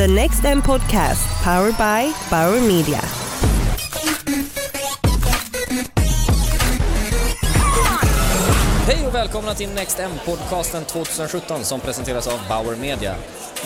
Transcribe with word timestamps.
The 0.00 0.08
Next 0.08 0.44
M 0.46 0.62
Podcast, 0.62 1.44
powered 1.44 1.76
by 1.76 2.12
Bauer 2.30 2.60
Media. 2.60 3.00
Hej 8.86 9.06
och 9.06 9.14
välkomna 9.14 9.54
till 9.54 9.68
Next 9.68 10.00
M-podcasten 10.00 10.84
2017 10.84 11.64
som 11.64 11.80
presenteras 11.80 12.28
av 12.28 12.40
Bauer 12.48 12.76
Media. 12.76 13.14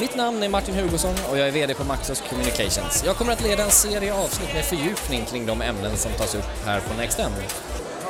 Mitt 0.01 0.17
namn 0.17 0.43
är 0.43 0.49
Martin 0.49 0.75
Hugosson 0.75 1.15
och 1.31 1.39
jag 1.39 1.49
är 1.49 1.53
VD 1.53 1.75
på 1.75 1.85
Maxos 1.85 2.23
Communications. 2.31 3.03
Jag 3.07 3.17
kommer 3.17 3.33
att 3.33 3.43
leda 3.43 3.65
en 3.65 3.71
serie 3.71 4.15
avsnitt 4.15 4.55
med 4.55 4.65
fördjupning 4.65 5.25
kring 5.25 5.47
de 5.47 5.63
ämnen 5.63 5.97
som 5.97 6.13
tas 6.13 6.35
upp 6.35 6.65
här 6.65 6.81
på 6.81 6.95
Next 6.95 7.19
M. 7.19 7.33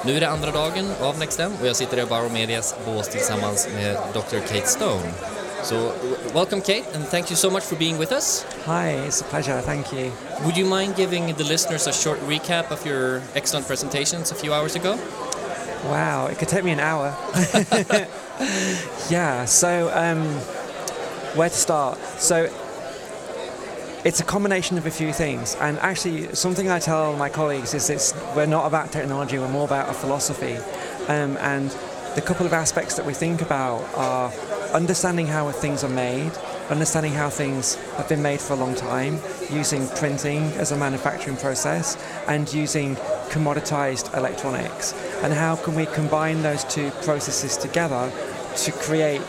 Nu 0.07 0.17
är 0.17 0.21
det 0.21 0.29
andra 0.29 0.51
dagen 0.51 0.93
av 1.03 1.19
Next 1.19 1.41
M 1.41 1.53
och 1.61 1.67
jag 1.67 1.77
sitter 1.77 1.99
i 1.99 2.07
Bauer 2.07 2.31
Medias 2.31 2.75
bås 2.87 3.09
tillsammans 3.09 3.69
med 3.75 3.97
Dr. 4.15 4.39
Kate 4.49 4.67
Stone. 4.67 5.34
So, 5.65 5.93
w- 5.97 6.35
welcome 6.35 6.61
Kate 6.61 6.85
and 6.93 7.03
thank 7.07 7.31
you 7.31 7.37
so 7.37 7.49
much 7.49 7.65
for 7.65 7.75
being 7.77 7.97
with 7.97 8.13
us. 8.13 8.43
Hi, 8.67 8.91
it's 8.91 9.23
a 9.23 9.25
pleasure. 9.25 9.59
Thank 9.63 9.95
you. 9.95 10.13
Would 10.45 10.59
you 10.59 10.67
mind 10.67 10.95
giving 10.95 11.33
the 11.35 11.45
listeners 11.45 11.87
a 11.87 11.93
short 11.93 12.19
recap 12.21 12.71
of 12.71 12.85
your 12.85 13.23
excellent 13.35 13.67
presentations 13.67 14.31
a 14.31 14.35
few 14.35 14.53
hours 14.53 14.77
ago? 14.77 14.97
Wow, 15.87 16.27
it 16.27 16.37
could 16.37 16.49
take 16.49 16.65
me 16.65 16.73
an 16.73 16.81
hour. 16.81 17.17
yeah, 19.09 19.47
so 19.47 19.91
um, 19.95 20.27
where 21.35 21.49
to 21.49 21.55
start? 21.55 21.99
So 22.19 22.53
it's 24.05 24.21
a 24.21 24.25
combination 24.25 24.77
of 24.77 24.85
a 24.85 24.91
few 24.91 25.15
things, 25.15 25.57
and 25.63 25.79
actually, 25.79 26.35
something 26.35 26.69
I 26.69 26.79
tell 26.79 27.17
my 27.17 27.31
colleagues 27.31 27.73
is 27.73 27.89
it's 27.89 28.13
we're 28.37 28.45
not 28.45 28.67
about 28.67 28.93
technology, 28.93 29.39
we're 29.39 29.49
more 29.49 29.65
about 29.65 29.89
a 29.89 29.95
philosophy, 29.95 30.57
um, 31.09 31.39
and 31.39 31.71
the 32.17 32.23
couple 32.23 32.45
of 32.45 32.53
aspects 32.53 32.97
that 32.97 33.07
we 33.07 33.15
think 33.15 33.41
about 33.41 33.83
are 33.95 34.31
understanding 34.75 35.29
how 35.29 35.51
things 35.53 35.85
are 35.85 35.89
made, 35.89 36.33
understanding 36.69 37.13
how 37.13 37.31
things 37.31 37.77
have 37.97 38.09
been 38.09 38.21
made 38.21 38.41
for 38.41 38.55
a 38.55 38.57
long 38.57 38.75
time, 38.75 39.21
using 39.49 39.87
printing 39.91 40.43
as 40.55 40.73
a 40.73 40.77
manufacturing 40.77 41.37
process, 41.37 41.97
and 42.27 42.53
using 42.53 42.97
commoditized 43.31 44.15
electronics, 44.17 44.93
and 45.23 45.33
how 45.33 45.55
can 45.55 45.77
we 45.77 45.87
combine 45.87 46.43
those 46.43 46.65
two 46.65 46.91
processes 47.03 47.57
together 47.57 48.13
to 48.57 48.73
create 48.73 49.23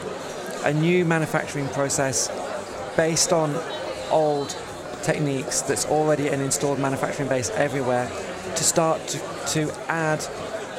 a 0.64 0.74
new 0.74 1.06
manufacturing 1.06 1.68
process 1.70 2.30
based 2.98 3.32
on 3.32 3.56
old 4.10 4.58
techniques 5.04 5.62
that's 5.62 5.86
already 5.86 6.28
an 6.30 6.42
installed 6.42 6.80
manufacturing 6.80 7.30
base 7.30 7.52
everywhere 7.52 8.10
to 8.56 8.64
start 8.64 9.00
to, 9.08 9.20
to 9.46 9.72
add 9.90 10.20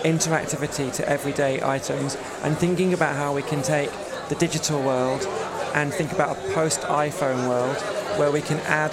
interactivity 0.02 0.92
to 0.92 1.08
everyday 1.08 1.62
items 1.62 2.16
and 2.42 2.58
thinking 2.58 2.92
about 2.92 3.14
how 3.14 3.32
we 3.32 3.42
can 3.42 3.62
take 3.62 3.90
the 4.28 4.34
digital 4.36 4.82
world 4.82 5.26
and 5.74 5.92
think 5.92 6.12
about 6.12 6.36
a 6.36 6.52
post 6.52 6.80
iPhone 6.82 7.48
world 7.48 7.76
where 8.18 8.32
we 8.32 8.40
can 8.40 8.58
add 8.60 8.92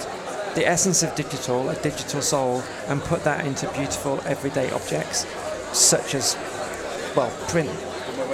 the 0.54 0.66
essence 0.66 1.02
of 1.02 1.14
digital, 1.14 1.68
a 1.68 1.74
digital 1.82 2.22
soul, 2.22 2.62
and 2.88 3.00
put 3.02 3.24
that 3.24 3.44
into 3.46 3.66
beautiful 3.72 4.20
everyday 4.26 4.70
objects 4.70 5.26
such 5.76 6.14
as, 6.14 6.36
well, 7.16 7.30
print 7.48 7.70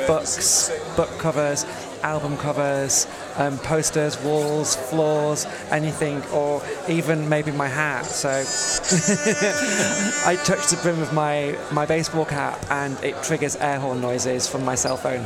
books, 0.07 0.71
book 0.97 1.11
covers, 1.19 1.65
album 2.03 2.37
covers, 2.37 3.07
um, 3.37 3.59
posters, 3.59 4.21
walls, 4.23 4.77
floors, 4.77 5.47
anything, 5.71 6.23
or 6.33 6.63
even 6.89 7.29
maybe 7.29 7.51
my 7.53 7.69
hat. 7.69 8.05
So 8.05 8.29
I 10.27 10.37
touch 10.37 10.71
the 10.71 10.79
brim 10.83 11.01
of 11.01 11.13
my, 11.13 11.57
my 11.73 11.87
baseball 11.87 12.25
cap 12.25 12.59
and 12.71 13.03
it 13.05 13.23
triggers 13.23 13.57
air 13.57 13.79
horn 13.79 14.01
noises 14.01 14.49
from 14.49 14.65
my 14.65 14.75
cell 14.75 14.97
phone. 14.97 15.25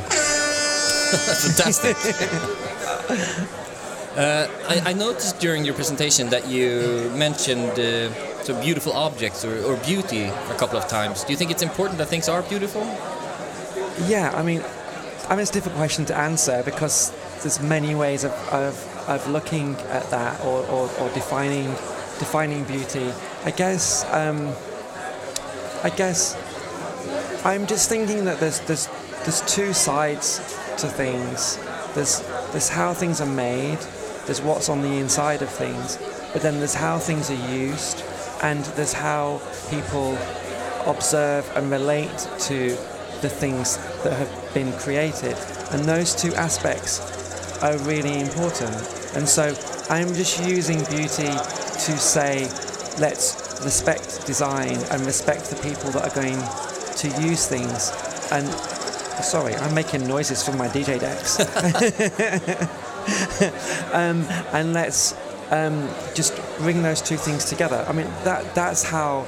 Fantastic. 1.45 1.95
uh, 4.17 4.47
I, 4.67 4.89
I 4.89 4.93
noticed 4.93 5.39
during 5.39 5.65
your 5.65 5.73
presentation 5.73 6.29
that 6.29 6.47
you 6.47 7.11
mentioned 7.15 7.79
uh, 7.79 8.61
beautiful 8.61 8.93
objects 8.93 9.43
or, 9.43 9.63
or 9.63 9.77
beauty 9.77 10.25
a 10.25 10.55
couple 10.57 10.77
of 10.77 10.87
times. 10.87 11.23
Do 11.23 11.31
you 11.31 11.37
think 11.37 11.51
it's 11.51 11.63
important 11.63 11.97
that 11.97 12.07
things 12.07 12.29
are 12.29 12.41
beautiful? 12.43 12.83
Yeah, 14.07 14.31
I 14.35 14.43
mean, 14.43 14.61
I 15.29 15.35
mean 15.35 15.39
it's 15.39 15.51
a 15.51 15.53
difficult 15.53 15.77
question 15.77 16.05
to 16.05 16.17
answer 16.17 16.61
because 16.63 17.11
there's 17.41 17.61
many 17.61 17.95
ways 17.95 18.23
of, 18.23 18.31
of, 18.51 19.09
of 19.09 19.27
looking 19.29 19.75
at 19.89 20.09
that 20.09 20.39
or, 20.41 20.63
or, 20.67 20.89
or 20.99 21.09
defining 21.13 21.75
defining 22.19 22.63
beauty. 22.63 23.11
I 23.43 23.51
guess 23.51 24.05
um, 24.13 24.53
I 25.83 25.89
guess 25.89 26.35
I'm 27.45 27.67
just 27.67 27.89
thinking 27.89 28.25
that 28.25 28.39
there's 28.39 28.59
there's 28.61 28.87
there's 29.23 29.41
two 29.41 29.73
sides 29.73 30.39
to 30.77 30.87
things. 30.87 31.57
There's 31.93 32.21
there's 32.51 32.69
how 32.69 32.93
things 32.93 33.21
are 33.21 33.25
made, 33.25 33.79
there's 34.25 34.41
what's 34.41 34.69
on 34.69 34.81
the 34.81 34.97
inside 34.97 35.41
of 35.41 35.49
things, 35.49 35.97
but 36.33 36.41
then 36.41 36.57
there's 36.57 36.73
how 36.73 36.99
things 36.99 37.29
are 37.29 37.51
used, 37.53 38.03
and 38.43 38.63
there's 38.75 38.93
how 38.93 39.41
people 39.69 40.17
observe 40.85 41.49
and 41.55 41.71
relate 41.71 42.17
to 42.39 42.69
the 43.21 43.29
things 43.29 43.77
that 44.03 44.13
have 44.13 44.53
been 44.53 44.71
created. 44.73 45.35
And 45.71 45.83
those 45.85 46.13
two 46.13 46.33
aspects 46.35 47.01
are 47.63 47.77
really 47.79 48.19
important. 48.19 48.75
And 49.15 49.27
so 49.27 49.55
I'm 49.89 50.13
just 50.13 50.43
using 50.45 50.83
beauty 50.85 51.31
to 51.31 51.97
say, 51.97 52.43
let's 52.99 53.61
respect 53.63 54.25
design 54.25 54.77
and 54.91 55.05
respect 55.05 55.45
the 55.45 55.55
people 55.57 55.89
that 55.91 56.03
are 56.03 56.15
going 56.15 56.37
to 56.95 57.21
use 57.21 57.47
things. 57.47 57.91
And 58.31 58.47
sorry, 59.21 59.55
I'm 59.55 59.73
making 59.73 60.07
noises 60.07 60.43
from 60.43 60.57
my 60.57 60.67
DJ 60.67 60.99
decks. 60.99 61.39
um, 63.93 64.25
and 64.53 64.73
let's 64.73 65.15
um, 65.51 65.87
just 66.13 66.35
bring 66.57 66.81
those 66.81 67.01
two 67.01 67.17
things 67.17 67.45
together. 67.45 67.85
I 67.87 67.93
mean, 67.93 68.07
that 68.23 68.55
that's 68.55 68.83
how 68.83 69.25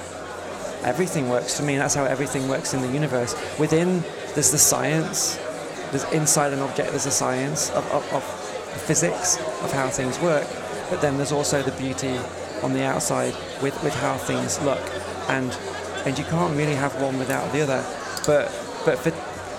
everything 0.84 1.30
works 1.30 1.58
for 1.58 1.64
me. 1.64 1.78
That's 1.78 1.94
how 1.94 2.06
everything 2.06 2.48
works 2.48 2.74
in 2.74 2.82
the 2.82 2.92
universe. 2.92 3.36
Within, 3.60 4.04
there's 4.34 4.52
the 4.52 4.58
science. 4.58 5.38
There's 5.92 6.12
inside 6.12 6.54
an 6.54 6.60
object. 6.60 6.90
There's 6.90 7.06
a 7.06 7.12
science 7.12 7.70
of, 7.72 7.86
of, 7.92 8.14
of 8.14 8.24
physics 8.82 9.38
of 9.64 9.72
how 9.72 9.90
things 9.90 10.20
work. 10.20 10.48
But 10.90 11.02
then 11.02 11.18
there's 11.18 11.32
also 11.32 11.62
the 11.62 11.72
beauty 11.72 12.18
on 12.64 12.74
the 12.74 12.84
outside 12.84 13.34
with, 13.62 13.82
with 13.84 13.94
how 13.96 14.18
things 14.18 14.62
look, 14.62 14.82
and 15.30 15.56
and 16.06 16.18
you 16.18 16.24
can't 16.26 16.56
really 16.56 16.76
have 16.76 17.00
one 17.02 17.20
without 17.20 17.52
the 17.52 17.62
other. 17.62 17.86
But 18.26 18.52
but 18.86 18.98
for 19.00 19.12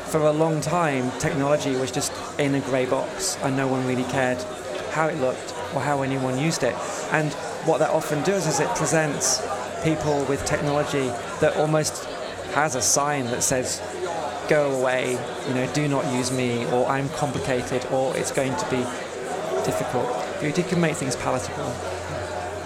for 0.09 0.21
a 0.27 0.33
long 0.33 0.61
time, 0.61 1.11
technology 1.19 1.77
was 1.77 1.91
just 1.91 2.13
in 2.39 2.55
a 2.55 2.61
grey 2.61 2.87
box, 2.87 3.37
and 3.43 3.57
no 3.57 3.67
one 3.67 3.87
really 3.87 4.05
cared 4.05 4.43
how 4.91 5.07
it 5.09 5.19
looked 5.21 5.55
or 5.75 5.81
how 5.81 6.03
anyone 6.03 6.39
used 6.39 6.63
it. 6.63 6.75
And 7.13 7.33
what 7.65 7.79
that 7.79 7.91
often 7.91 8.23
does 8.23 8.47
is 8.47 8.61
it 8.61 8.69
presents 8.75 9.43
people 9.85 10.25
with 10.25 10.45
technology 10.45 11.09
that 11.41 11.57
almost 11.57 12.05
has 12.55 12.75
a 12.75 12.83
sign 12.83 13.27
that 13.27 13.43
says, 13.43 13.81
"Go 14.49 14.73
away," 14.73 15.19
you 15.47 15.55
know, 15.55 15.67
"Do 15.75 15.87
not 15.89 16.05
use 16.13 16.31
me," 16.33 16.65
or 16.73 16.89
"I'm 16.89 17.09
complicated," 17.11 17.87
or 17.93 18.17
"It's 18.17 18.33
going 18.33 18.57
to 18.57 18.67
be 18.71 18.85
difficult." 19.65 20.09
Beauty 20.41 20.63
can 20.63 20.81
make 20.81 20.97
things 20.97 21.17
palatable. 21.17 21.73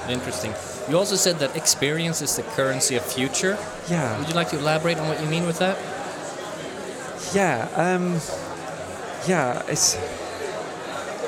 Interesting. 0.08 0.54
You 0.88 0.98
also 0.98 1.16
said 1.16 1.38
that 1.38 1.56
experience 1.56 2.22
is 2.22 2.36
the 2.36 2.42
currency 2.42 2.96
of 2.96 3.04
future. 3.04 3.58
Yeah. 3.88 4.18
Would 4.18 4.28
you 4.28 4.34
like 4.34 4.50
to 4.50 4.58
elaborate 4.58 4.98
on 4.98 5.08
what 5.08 5.20
you 5.20 5.26
mean 5.26 5.46
with 5.46 5.58
that? 5.58 5.76
Yeah, 7.34 7.66
um, 7.76 8.20
yeah, 9.26 9.62
it's. 9.66 9.96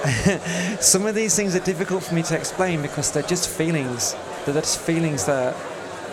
Some 0.87 1.07
of 1.07 1.15
these 1.15 1.35
things 1.35 1.57
are 1.57 1.61
difficult 1.65 2.03
for 2.03 2.15
me 2.15 2.23
to 2.25 2.37
explain 2.37 2.83
because 2.83 3.11
they're 3.11 3.23
just 3.23 3.49
feelings. 3.49 4.15
They're 4.45 4.55
just 4.55 4.79
feelings 4.79 5.25
that 5.25 5.57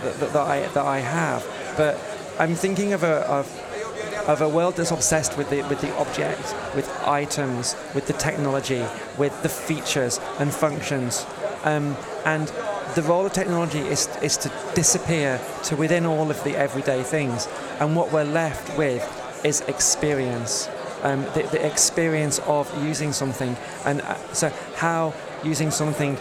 that, 0.04 0.20
that 0.20 0.36
I 0.48 0.68
that 0.68 0.86
I 0.86 1.00
have. 1.00 1.46
But 1.76 2.00
I'm 2.40 2.56
thinking 2.56 2.94
of 2.94 3.04
a 3.04 3.28
of, 3.28 4.30
of 4.30 4.42
a 4.42 4.48
world 4.48 4.78
that's 4.78 4.92
obsessed 4.92 5.38
with 5.38 5.50
the 5.50 5.64
with 5.64 5.82
the 5.82 5.94
object, 5.98 6.56
with 6.74 6.90
items, 7.06 7.76
with 7.94 8.08
the 8.08 8.14
technology, 8.14 8.86
with 9.18 9.44
the 9.44 9.50
features 9.50 10.22
and 10.40 10.54
functions, 10.54 11.26
um, 11.66 11.98
and 12.24 12.48
the 12.96 13.02
role 13.02 13.26
of 13.26 13.34
technology 13.34 13.80
is 13.80 14.08
is 14.22 14.38
to 14.38 14.52
disappear 14.74 15.42
to 15.66 15.76
within 15.76 16.06
all 16.06 16.32
of 16.32 16.42
the 16.46 16.56
everyday 16.56 17.04
things, 17.04 17.50
and 17.82 17.94
what 17.94 18.14
we're 18.14 18.24
left 18.24 18.78
with 18.78 19.21
is 19.44 19.62
experience. 19.62 20.70
Um, 21.04 21.24
the, 21.34 21.48
the 21.52 21.66
experience 21.66 22.40
of 22.40 22.72
using 22.84 23.12
something, 23.12 23.58
and 23.86 24.02
uh, 24.02 24.16
so 24.34 24.50
how 24.76 25.14
using 25.44 25.72
something 25.72 26.18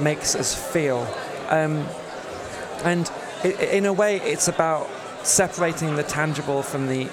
makes 0.00 0.34
us 0.34 0.54
feel. 0.54 1.06
Um, 1.50 1.86
and 2.82 3.10
i 3.44 3.48
in 3.48 3.86
a 3.86 3.92
way, 3.92 4.20
it's 4.20 4.48
about 4.48 4.88
separating 5.22 5.96
the 5.96 6.02
tangible 6.02 6.62
from 6.62 6.88
the 6.88 7.08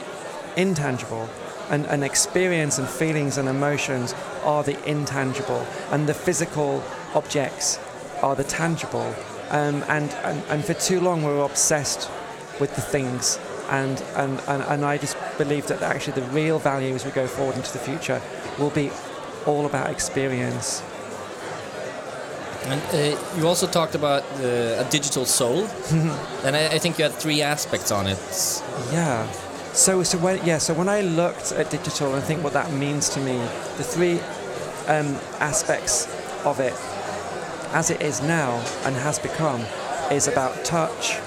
intangible. 0.56 1.30
And, 1.70 1.86
and 1.86 2.04
experience 2.04 2.80
and 2.80 2.88
feelings 2.88 3.38
and 3.38 3.48
emotions 3.48 4.14
are 4.44 4.64
the 4.64 4.78
intangible, 4.90 5.66
and 5.92 6.08
the 6.08 6.14
physical 6.14 6.84
objects 7.14 7.80
are 8.22 8.36
the 8.36 8.44
tangible. 8.44 9.16
Um, 9.50 9.84
and, 9.88 10.12
and, 10.24 10.44
and 10.50 10.66
for 10.66 10.74
too 10.74 11.00
long, 11.00 11.24
we 11.24 11.30
were 11.30 11.46
obsessed 11.46 12.10
with 12.60 12.76
the 12.76 12.82
things 12.82 13.40
and, 13.72 14.04
and, 14.16 14.40
and, 14.48 14.64
and 14.64 14.86
I 14.86 14.98
just 14.98 15.18
believe 15.38 15.68
that 15.68 15.82
actually 15.82 16.22
the 16.22 16.28
real 16.30 16.60
value 16.60 16.94
as 16.94 17.06
we 17.06 17.12
go 17.12 17.26
forward 17.26 17.56
into 17.56 17.72
the 17.72 17.80
future 17.80 18.22
will 18.60 18.70
be 18.70 18.92
all 19.46 19.66
about 19.66 19.90
experience. 19.90 20.84
And 22.66 22.82
uh, 22.94 23.38
you 23.38 23.48
also 23.48 23.66
talked 23.66 23.96
about 23.96 24.24
uh, 24.40 24.86
a 24.86 24.88
digital 24.92 25.26
soul, 25.26 25.66
and 26.44 26.56
I, 26.56 26.68
I 26.68 26.80
think 26.80 27.00
you 27.00 27.04
had 27.04 27.14
three 27.14 27.42
aspects 27.42 27.92
on 27.92 28.06
it. 28.08 28.20
Yeah. 28.92 29.30
So, 29.74 30.04
so 30.04 30.18
when 30.20 30.46
yeah, 30.46 30.58
so 30.58 30.74
when 30.74 30.90
I 30.90 31.02
looked 31.02 31.54
at 31.54 31.72
digital 31.72 32.14
and 32.14 32.24
think 32.24 32.44
what 32.44 32.54
that 32.54 32.72
means 32.74 33.10
to 33.10 33.20
me, 33.22 33.38
the 33.78 33.84
three 33.84 34.20
um, 34.88 35.18
aspects 35.40 36.08
of 36.46 36.60
it, 36.60 36.74
as 37.74 37.90
it 37.90 38.02
is 38.02 38.22
now 38.22 38.58
and 38.84 38.96
has 38.98 39.18
become, 39.18 39.62
is 40.12 40.28
about 40.28 40.64
touch, 40.66 41.20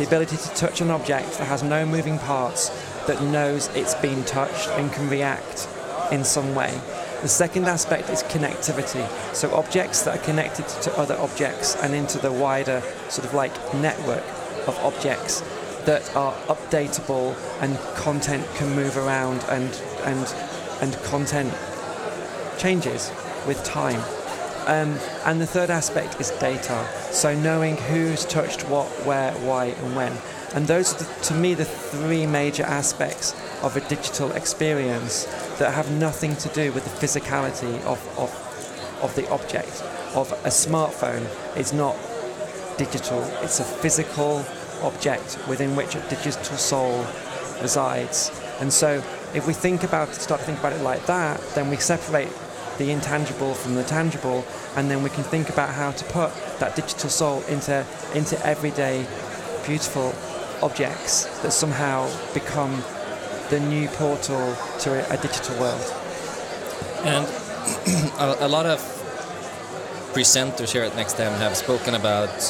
the 0.00 0.06
ability 0.06 0.38
to 0.38 0.48
touch 0.54 0.80
an 0.80 0.90
object 0.90 1.36
that 1.36 1.44
has 1.46 1.62
no 1.62 1.84
moving 1.84 2.18
parts, 2.20 2.70
that 3.06 3.22
knows 3.22 3.68
it's 3.76 3.94
been 3.96 4.24
touched 4.24 4.66
and 4.70 4.90
can 4.92 5.10
react 5.10 5.68
in 6.10 6.24
some 6.24 6.54
way. 6.54 6.72
The 7.20 7.28
second 7.28 7.66
aspect 7.66 8.08
is 8.08 8.22
connectivity. 8.22 9.06
So 9.34 9.54
objects 9.54 10.00
that 10.04 10.18
are 10.18 10.24
connected 10.24 10.66
to 10.68 10.98
other 10.98 11.18
objects 11.18 11.76
and 11.76 11.94
into 11.94 12.16
the 12.16 12.32
wider 12.32 12.82
sort 13.10 13.28
of 13.28 13.34
like 13.34 13.52
network 13.74 14.24
of 14.66 14.74
objects 14.82 15.42
that 15.84 16.16
are 16.16 16.32
updatable 16.48 17.36
and 17.60 17.76
content 17.94 18.46
can 18.54 18.74
move 18.74 18.96
around 18.96 19.44
and 19.50 19.82
and 20.04 20.34
and 20.80 20.94
content 21.04 21.52
changes 22.56 23.12
with 23.46 23.62
time. 23.64 24.00
Um, 24.66 24.98
and 25.24 25.40
the 25.40 25.46
third 25.46 25.70
aspect 25.70 26.20
is 26.20 26.30
data. 26.32 26.86
So 27.10 27.34
knowing 27.34 27.76
who's 27.76 28.24
touched 28.24 28.62
what, 28.68 28.86
where, 29.06 29.32
why, 29.32 29.66
and 29.66 29.96
when. 29.96 30.12
And 30.54 30.66
those 30.66 30.94
are, 30.94 31.04
the, 31.04 31.24
to 31.24 31.34
me, 31.34 31.54
the 31.54 31.64
three 31.64 32.26
major 32.26 32.64
aspects 32.64 33.34
of 33.62 33.76
a 33.76 33.80
digital 33.80 34.32
experience 34.32 35.24
that 35.58 35.72
have 35.72 35.90
nothing 35.92 36.36
to 36.36 36.48
do 36.50 36.72
with 36.72 36.84
the 36.84 37.06
physicality 37.06 37.80
of, 37.84 38.00
of, 38.18 38.30
of 39.02 39.14
the 39.14 39.28
object. 39.30 39.82
Of 40.14 40.32
a 40.44 40.48
smartphone 40.48 41.24
is 41.56 41.72
not 41.72 41.96
digital, 42.78 43.22
it's 43.42 43.60
a 43.60 43.64
physical 43.64 44.44
object 44.82 45.38
within 45.48 45.76
which 45.76 45.94
a 45.94 46.00
digital 46.08 46.56
soul 46.56 47.06
resides. 47.60 48.30
And 48.60 48.72
so 48.72 49.02
if 49.34 49.46
we 49.46 49.52
think 49.52 49.84
about 49.84 50.14
start 50.14 50.40
to 50.40 50.46
think 50.46 50.58
about 50.58 50.72
it 50.72 50.82
like 50.82 51.04
that, 51.06 51.40
then 51.54 51.70
we 51.70 51.76
separate 51.76 52.28
the 52.80 52.90
intangible 52.90 53.52
from 53.52 53.74
the 53.74 53.84
tangible, 53.84 54.42
and 54.74 54.90
then 54.90 55.02
we 55.02 55.10
can 55.10 55.22
think 55.22 55.50
about 55.50 55.68
how 55.68 55.90
to 55.92 56.04
put 56.06 56.32
that 56.60 56.74
digital 56.74 57.10
soul 57.10 57.42
into 57.42 57.84
into 58.14 58.34
everyday, 58.44 59.06
beautiful 59.66 60.14
objects 60.62 61.26
that 61.42 61.52
somehow 61.52 62.08
become 62.32 62.82
the 63.50 63.60
new 63.60 63.86
portal 63.88 64.56
to 64.78 64.88
a, 64.90 65.14
a 65.14 65.16
digital 65.18 65.54
world. 65.60 65.86
And 67.04 67.26
a, 68.18 68.46
a 68.46 68.48
lot 68.48 68.64
of 68.64 68.80
presenters 70.14 70.72
here 70.72 70.82
at 70.82 70.96
Next 70.96 71.16
NextM 71.16 71.36
have 71.38 71.56
spoken 71.56 71.94
about 71.94 72.40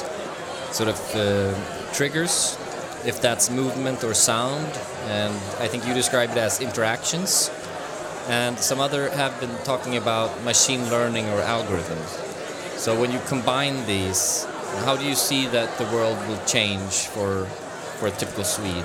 sort 0.71 0.89
of 0.89 0.99
uh, 1.17 1.93
triggers, 1.93 2.57
if 3.05 3.21
that's 3.21 3.51
movement 3.51 4.05
or 4.05 4.15
sound, 4.15 4.71
and 5.09 5.35
I 5.59 5.67
think 5.67 5.87
you 5.89 5.93
described 5.95 6.33
it 6.33 6.39
as 6.39 6.61
interactions. 6.61 7.51
And 8.31 8.57
some 8.61 8.79
other 8.79 9.11
have 9.11 9.41
been 9.41 9.57
talking 9.65 9.97
about 9.97 10.45
machine 10.45 10.89
learning 10.89 11.29
or 11.31 11.41
algorithms. 11.41 12.07
So 12.79 12.99
when 12.99 13.11
you 13.11 13.19
combine 13.27 13.85
these, 13.87 14.47
how 14.85 14.97
do 14.97 15.05
you 15.05 15.17
see 15.17 15.49
that 15.49 15.77
the 15.79 15.85
world 15.87 16.17
will 16.29 16.39
change 16.47 17.09
for 17.09 17.47
for 17.99 18.07
a 18.07 18.13
typical 18.13 18.45
Swede? 18.45 18.85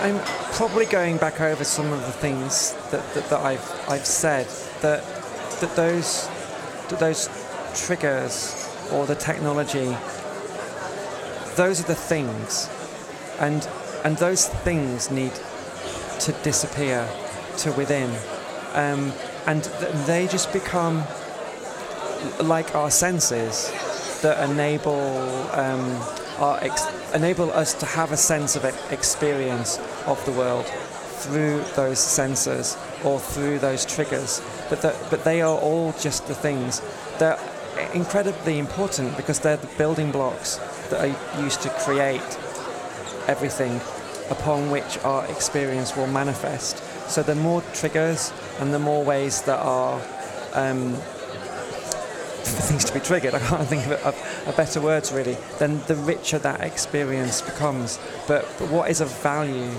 I'm 0.00 0.18
probably 0.54 0.86
going 0.86 1.18
back 1.18 1.40
over 1.40 1.62
some 1.62 1.92
of 1.92 2.00
the 2.00 2.10
things 2.10 2.74
that, 2.90 3.14
that, 3.14 3.30
that 3.30 3.40
I've 3.42 3.88
I've 3.88 4.06
said 4.06 4.48
that 4.80 5.04
that 5.60 5.76
those 5.76 6.28
that 6.88 6.98
those 6.98 7.30
triggers 7.76 8.68
or 8.90 9.06
the 9.06 9.14
technology 9.14 9.96
those 11.54 11.78
are 11.78 11.86
the 11.86 11.94
things 11.94 12.68
and 13.38 13.68
and 14.04 14.16
those 14.16 14.48
things 14.48 15.12
need 15.12 15.32
to 16.18 16.32
disappear 16.42 17.08
to 17.58 17.72
within 17.72 18.10
um, 18.74 19.12
and 19.46 19.64
th- 19.64 19.92
they 20.06 20.26
just 20.26 20.52
become 20.52 21.02
like 22.42 22.74
our 22.74 22.90
senses 22.90 23.70
that 24.22 24.48
enable 24.48 25.00
um, 25.52 26.00
our 26.38 26.58
ex- 26.62 26.86
enable 27.14 27.50
us 27.52 27.74
to 27.74 27.86
have 27.86 28.12
a 28.12 28.16
sense 28.16 28.56
of 28.56 28.64
experience 28.90 29.78
of 30.06 30.22
the 30.26 30.32
world 30.32 30.66
through 30.66 31.58
those 31.74 31.98
sensors 31.98 32.76
or 33.04 33.18
through 33.18 33.58
those 33.58 33.84
triggers. 33.86 34.42
But 34.68 34.82
that, 34.82 34.96
but 35.10 35.24
they 35.24 35.40
are 35.40 35.58
all 35.58 35.92
just 35.92 36.26
the 36.26 36.34
things. 36.34 36.82
that 37.18 37.38
are 37.38 37.92
incredibly 37.92 38.58
important 38.58 39.16
because 39.16 39.40
they're 39.40 39.56
the 39.56 39.66
building 39.78 40.12
blocks 40.12 40.56
that 40.90 41.00
are 41.00 41.42
used 41.42 41.62
to 41.62 41.70
create 41.70 42.38
everything 43.28 43.80
upon 44.30 44.70
which 44.70 44.98
our 45.04 45.24
experience 45.26 45.96
will 45.96 46.06
manifest. 46.06 46.82
So 47.08 47.22
the 47.22 47.34
more 47.34 47.62
triggers 47.74 48.32
and 48.60 48.72
the 48.74 48.78
more 48.78 49.04
ways 49.04 49.42
that 49.42 49.58
are 49.58 50.00
um, 50.54 50.94
things 52.44 52.84
to 52.84 52.94
be 52.94 53.00
triggered. 53.00 53.34
I 53.34 53.38
can't 53.38 53.68
think 53.68 53.86
of, 53.86 53.92
a, 53.92 54.06
of, 54.06 54.44
of 54.46 54.56
better 54.56 54.80
words 54.80 55.12
really. 55.12 55.36
Then 55.58 55.82
the 55.86 55.96
richer 55.96 56.38
that 56.40 56.60
experience 56.60 57.42
becomes. 57.42 57.98
But, 58.26 58.48
but 58.58 58.70
what 58.70 58.90
is 58.90 59.00
of 59.00 59.10
value 59.22 59.70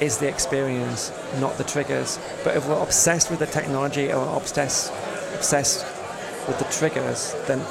is 0.00 0.18
the 0.18 0.28
experience, 0.28 1.12
not 1.38 1.56
the 1.58 1.64
triggers. 1.64 2.18
But 2.44 2.56
if 2.56 2.66
we're 2.68 2.82
obsessed 2.82 3.30
with 3.30 3.38
the 3.38 3.46
technology 3.46 4.12
or 4.12 4.36
obsessed 4.36 4.92
obsessed 5.34 5.84
with 6.46 6.58
the 6.58 6.64
triggers, 6.66 7.34
then 7.46 7.64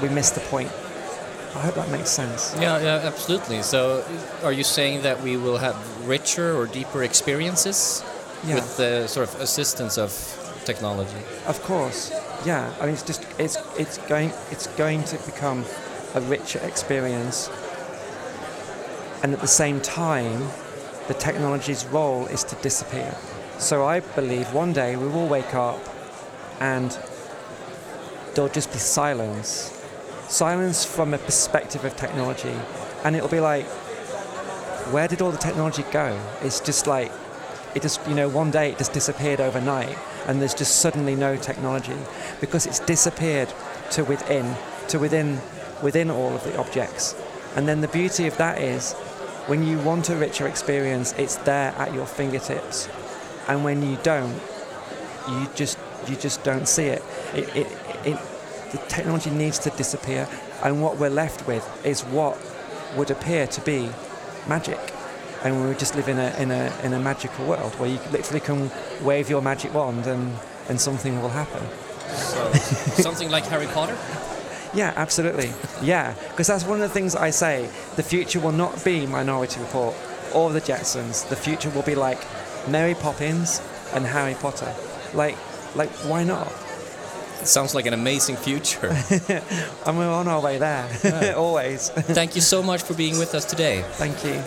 we 0.00 0.08
miss 0.08 0.30
the 0.30 0.40
point. 0.40 0.70
I 1.58 1.62
hope 1.62 1.74
that 1.74 1.90
makes 1.90 2.10
sense. 2.10 2.54
Yeah, 2.60 2.78
yeah, 2.80 3.02
absolutely. 3.12 3.62
So, 3.62 4.04
are 4.44 4.52
you 4.52 4.62
saying 4.64 5.02
that 5.02 5.20
we 5.22 5.36
will 5.36 5.58
have 5.58 5.76
richer 6.06 6.56
or 6.56 6.66
deeper 6.66 7.02
experiences 7.02 8.04
Yeah. 8.44 8.54
with 8.56 8.76
the 8.76 9.08
sort 9.08 9.28
of 9.28 9.40
assistance 9.40 9.98
of 9.98 10.12
technology? 10.64 11.22
Of 11.46 11.60
course, 11.64 12.12
yeah. 12.44 12.70
I 12.80 12.84
mean, 12.86 12.94
it's 12.94 13.02
just 13.02 13.26
it's 13.38 13.56
it's 13.76 13.98
going 14.08 14.30
it's 14.52 14.68
going 14.78 15.02
to 15.04 15.16
become 15.26 15.64
a 16.14 16.20
richer 16.20 16.60
experience, 16.60 17.50
and 19.22 19.32
at 19.34 19.40
the 19.40 19.48
same 19.62 19.80
time, 19.80 20.40
the 21.08 21.14
technology's 21.14 21.84
role 21.86 22.26
is 22.26 22.44
to 22.44 22.54
disappear. 22.62 23.12
So 23.58 23.84
I 23.84 24.00
believe 24.00 24.46
one 24.54 24.72
day 24.72 24.94
we 24.96 25.08
will 25.08 25.26
wake 25.26 25.54
up, 25.54 25.80
and 26.60 26.96
there'll 28.34 28.54
just 28.54 28.70
be 28.72 28.78
silence, 28.78 29.72
silence 30.28 30.84
from 30.84 31.14
a 31.14 31.18
perspective 31.18 31.84
of 31.84 31.96
technology, 31.96 32.54
and 33.04 33.16
it'll 33.16 33.28
be 33.28 33.40
like, 33.40 33.66
where 34.92 35.08
did 35.08 35.20
all 35.20 35.30
the 35.30 35.38
technology 35.38 35.84
go? 35.90 36.18
It's 36.42 36.60
just 36.60 36.86
like 36.86 37.12
it 37.74 37.82
just 37.82 38.06
you 38.08 38.14
know 38.14 38.28
one 38.28 38.50
day 38.50 38.70
it 38.70 38.78
just 38.78 38.92
disappeared 38.92 39.40
overnight 39.40 39.96
and 40.26 40.40
there's 40.40 40.54
just 40.54 40.80
suddenly 40.80 41.14
no 41.14 41.36
technology 41.36 41.96
because 42.40 42.66
it's 42.66 42.80
disappeared 42.80 43.52
to 43.90 44.04
within 44.04 44.56
to 44.88 44.98
within 44.98 45.40
within 45.82 46.10
all 46.10 46.34
of 46.34 46.42
the 46.44 46.56
objects. 46.58 47.14
And 47.56 47.68
then 47.68 47.80
the 47.80 47.88
beauty 47.88 48.26
of 48.26 48.36
that 48.38 48.60
is 48.60 48.94
when 49.46 49.66
you 49.66 49.78
want 49.78 50.10
a 50.10 50.16
richer 50.16 50.46
experience 50.46 51.12
it's 51.18 51.36
there 51.36 51.72
at 51.78 51.92
your 51.94 52.06
fingertips. 52.06 52.88
And 53.46 53.64
when 53.64 53.82
you 53.82 53.98
don't 54.02 54.40
you 55.28 55.48
just 55.54 55.78
you 56.06 56.16
just 56.16 56.42
don't 56.44 56.66
see 56.66 56.86
it. 56.86 57.02
It, 57.34 57.56
it, 57.56 57.66
it 58.04 58.18
the 58.72 58.78
technology 58.88 59.30
needs 59.30 59.58
to 59.58 59.70
disappear 59.70 60.28
and 60.62 60.82
what 60.82 60.98
we're 60.98 61.10
left 61.10 61.46
with 61.46 61.64
is 61.84 62.02
what 62.02 62.38
would 62.96 63.10
appear 63.10 63.46
to 63.46 63.60
be 63.62 63.88
magic 64.48 64.78
and 65.44 65.68
we 65.68 65.74
just 65.76 65.94
live 65.94 66.08
in 66.08 66.18
a, 66.18 66.34
in 66.40 66.50
a, 66.50 66.72
in 66.82 66.92
a 66.92 66.98
magical 66.98 67.46
world 67.46 67.72
where 67.78 67.88
you 67.88 67.98
literally 68.10 68.40
can 68.40 68.70
wave 69.02 69.30
your 69.30 69.40
magic 69.40 69.72
wand 69.72 70.06
and, 70.06 70.36
and 70.68 70.80
something 70.80 71.20
will 71.22 71.28
happen. 71.28 71.62
So, 72.14 72.52
something 73.02 73.30
like 73.30 73.44
Harry 73.44 73.66
Potter? 73.66 73.96
Yeah, 74.74 74.92
absolutely. 74.96 75.50
Yeah, 75.80 76.14
because 76.28 76.46
that's 76.46 76.64
one 76.64 76.82
of 76.82 76.86
the 76.86 76.92
things 76.92 77.16
I 77.16 77.30
say. 77.30 77.70
The 77.96 78.02
future 78.02 78.38
will 78.38 78.52
not 78.52 78.84
be 78.84 79.06
Minority 79.06 79.60
Report 79.60 79.94
or 80.34 80.52
the 80.52 80.60
Jetsons. 80.60 81.26
The 81.26 81.36
future 81.36 81.70
will 81.70 81.82
be 81.82 81.94
like 81.94 82.18
Mary 82.68 82.94
Poppins 82.94 83.62
and 83.94 84.04
Harry 84.04 84.34
Potter. 84.34 84.74
Like, 85.14 85.36
like 85.74 85.88
why 86.04 86.22
not? 86.22 86.52
It 87.40 87.46
sounds 87.46 87.74
like 87.74 87.86
an 87.86 87.94
amazing 87.94 88.36
future. 88.36 88.88
And 89.86 89.98
we're 89.98 90.08
on 90.10 90.28
our 90.28 90.40
way 90.40 90.58
there, 90.58 90.86
Yeah. 91.04 91.34
always. 91.36 91.90
Thank 91.90 92.34
you 92.34 92.42
so 92.42 92.62
much 92.62 92.82
for 92.82 92.94
being 92.94 93.18
with 93.18 93.34
us 93.34 93.44
today. 93.44 93.84
Thank 93.98 94.24
you. 94.24 94.42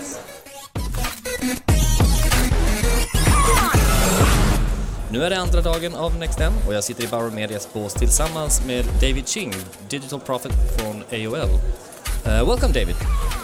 Nu 5.10 5.24
är 5.26 5.30
det 5.30 5.40
andra 5.40 5.62
dagen 5.62 5.96
av 5.96 6.16
NextM 6.16 6.54
och 6.68 6.74
jag 6.74 6.84
sitter 6.84 7.04
i 7.04 7.08
Bauer 7.08 7.30
Medias 7.32 7.74
bås 7.74 7.94
tillsammans 7.94 8.62
med 8.66 8.86
David 9.02 9.28
Shing, 9.28 9.54
Digital 9.90 10.20
Prophet 10.20 10.52
från 10.78 11.04
AOL. 11.12 11.50
Uh, 12.26 12.48
welcome 12.50 12.74
David. 12.74 12.96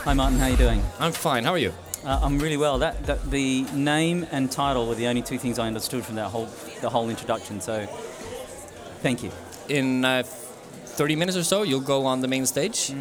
Hi 0.05 0.13
Martin, 0.15 0.39
how 0.39 0.43
are 0.45 0.49
you 0.49 0.57
doing? 0.57 0.81
I'm 0.99 1.11
fine, 1.11 1.43
how 1.43 1.53
are 1.53 1.59
you? 1.61 1.71
Uh, 2.05 2.23
I'm 2.25 2.39
really 2.39 2.57
well. 2.57 2.79
That, 2.79 3.05
that 3.05 3.19
the 3.31 3.65
name 3.73 4.25
and 4.31 4.51
title 4.51 4.85
were 4.85 4.95
the 4.95 5.07
only 5.09 5.21
two 5.21 5.37
things 5.37 5.57
I 5.59 5.61
understood 5.67 6.03
from 6.05 6.15
that 6.15 6.31
whole 6.31 6.47
the 6.81 6.89
whole 6.89 7.09
introduction. 7.09 7.59
So, 7.61 7.73
thank 9.01 9.23
you. 9.23 9.31
In 9.69 10.03
uh, 10.05 10.23
30 10.25 11.15
minutes 11.15 11.37
or 11.37 11.43
so, 11.43 11.63
you'll 11.63 11.79
go 11.81 12.05
on 12.05 12.21
the 12.21 12.27
main 12.27 12.45
stage. 12.45 12.91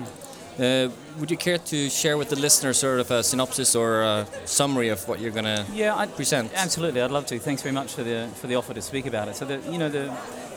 Uh, 0.59 0.89
would 1.19 1.31
you 1.31 1.37
care 1.37 1.59
to 1.59 1.91
share 1.91 2.17
with 2.17 2.31
the 2.31 2.37
listeners 2.37 2.79
sort 2.79 2.99
of 2.99 3.11
a 3.11 3.23
synopsis 3.23 3.75
or 3.77 4.03
a 4.03 4.27
summary 4.47 4.89
of 4.89 5.07
what 5.07 5.21
you're 5.21 5.31
going 5.31 5.45
to 5.45 5.65
Yeah, 5.73 5.95
I, 5.95 6.07
present? 6.07 6.51
absolutely. 6.55 7.03
I'd 7.03 7.11
love 7.11 7.27
to. 7.27 7.39
Thanks 7.39 7.61
very 7.63 7.75
much 7.75 7.93
for 7.93 8.03
the 8.03 8.29
for 8.41 8.47
the 8.47 8.55
offer 8.57 8.73
to 8.73 8.81
speak 8.81 9.05
about 9.07 9.29
it. 9.29 9.37
So 9.37 9.45
the 9.45 9.59
you 9.71 9.77
know 9.79 9.91
the 9.91 10.11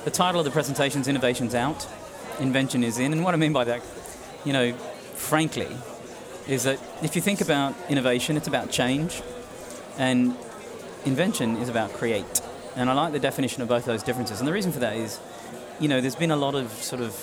the 0.05 0.11
title 0.11 0.39
of 0.39 0.45
the 0.45 0.51
presentation 0.51 1.01
is 1.01 1.07
"Innovation's 1.09 1.53
Out, 1.53 1.85
Invention 2.39 2.81
is 2.83 2.97
In," 2.97 3.11
and 3.11 3.23
what 3.25 3.33
I 3.33 3.37
mean 3.37 3.51
by 3.51 3.65
that, 3.65 3.81
you 4.45 4.53
know, 4.53 4.71
frankly, 5.15 5.67
is 6.47 6.63
that 6.63 6.79
if 7.03 7.15
you 7.17 7.21
think 7.21 7.41
about 7.41 7.75
innovation, 7.89 8.37
it's 8.37 8.47
about 8.47 8.71
change, 8.71 9.21
and 9.97 10.33
invention 11.05 11.57
is 11.57 11.67
about 11.67 11.91
create. 11.93 12.41
And 12.77 12.89
I 12.89 12.93
like 12.93 13.11
the 13.11 13.19
definition 13.19 13.61
of 13.63 13.67
both 13.67 13.83
those 13.83 14.01
differences. 14.03 14.39
And 14.39 14.47
the 14.47 14.53
reason 14.53 14.71
for 14.71 14.79
that 14.79 14.95
is, 14.95 15.19
you 15.79 15.87
know, 15.87 16.01
there's 16.01 16.15
been 16.15 16.31
a 16.31 16.35
lot 16.35 16.55
of 16.55 16.71
sort 16.71 17.01
of 17.01 17.15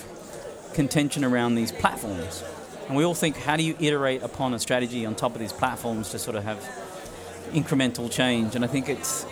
contention 0.75 1.25
around 1.25 1.55
these 1.55 1.73
platforms. 1.73 2.43
And 2.87 2.97
we 2.97 3.05
all 3.05 3.15
think, 3.15 3.37
how 3.37 3.57
do 3.57 3.63
you 3.63 3.77
iterate 3.81 4.23
upon 4.23 4.55
a 4.55 4.59
strategy 4.59 5.05
on 5.07 5.15
top 5.15 5.35
of 5.35 5.41
these 5.41 5.53
platforms 5.53 6.11
to 6.11 6.19
sort 6.19 6.37
of 6.37 6.45
have 6.45 6.59
incremental 7.53 8.11
change? 8.11 8.55
And 8.55 8.65
I 8.65 8.69
think 8.69 8.89
it's 8.89 9.27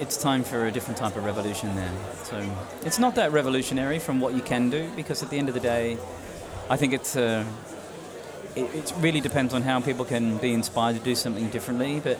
it's 0.00 0.16
time 0.16 0.42
for 0.42 0.66
a 0.66 0.72
different 0.72 0.98
type 0.98 1.16
of 1.16 1.24
revolution 1.24 1.74
there. 1.76 1.92
So 2.24 2.36
it's 2.82 2.98
not 2.98 3.14
that 3.14 3.30
revolutionary 3.32 4.00
from 4.00 4.20
what 4.20 4.34
you 4.34 4.42
can 4.42 4.70
do, 4.70 4.90
because 4.96 5.22
at 5.22 5.30
the 5.30 5.38
end 5.38 5.48
of 5.48 5.54
the 5.54 5.60
day, 5.60 5.98
I 6.68 6.76
think 6.76 6.92
it's 6.92 7.16
uh, 7.16 7.44
it, 8.56 8.74
it 8.74 8.92
really 8.98 9.20
depends 9.20 9.54
on 9.54 9.62
how 9.62 9.80
people 9.80 10.04
can 10.04 10.38
be 10.38 10.52
inspired 10.52 10.96
to 10.96 11.02
do 11.02 11.14
something 11.14 11.48
differently. 11.50 12.00
But 12.00 12.18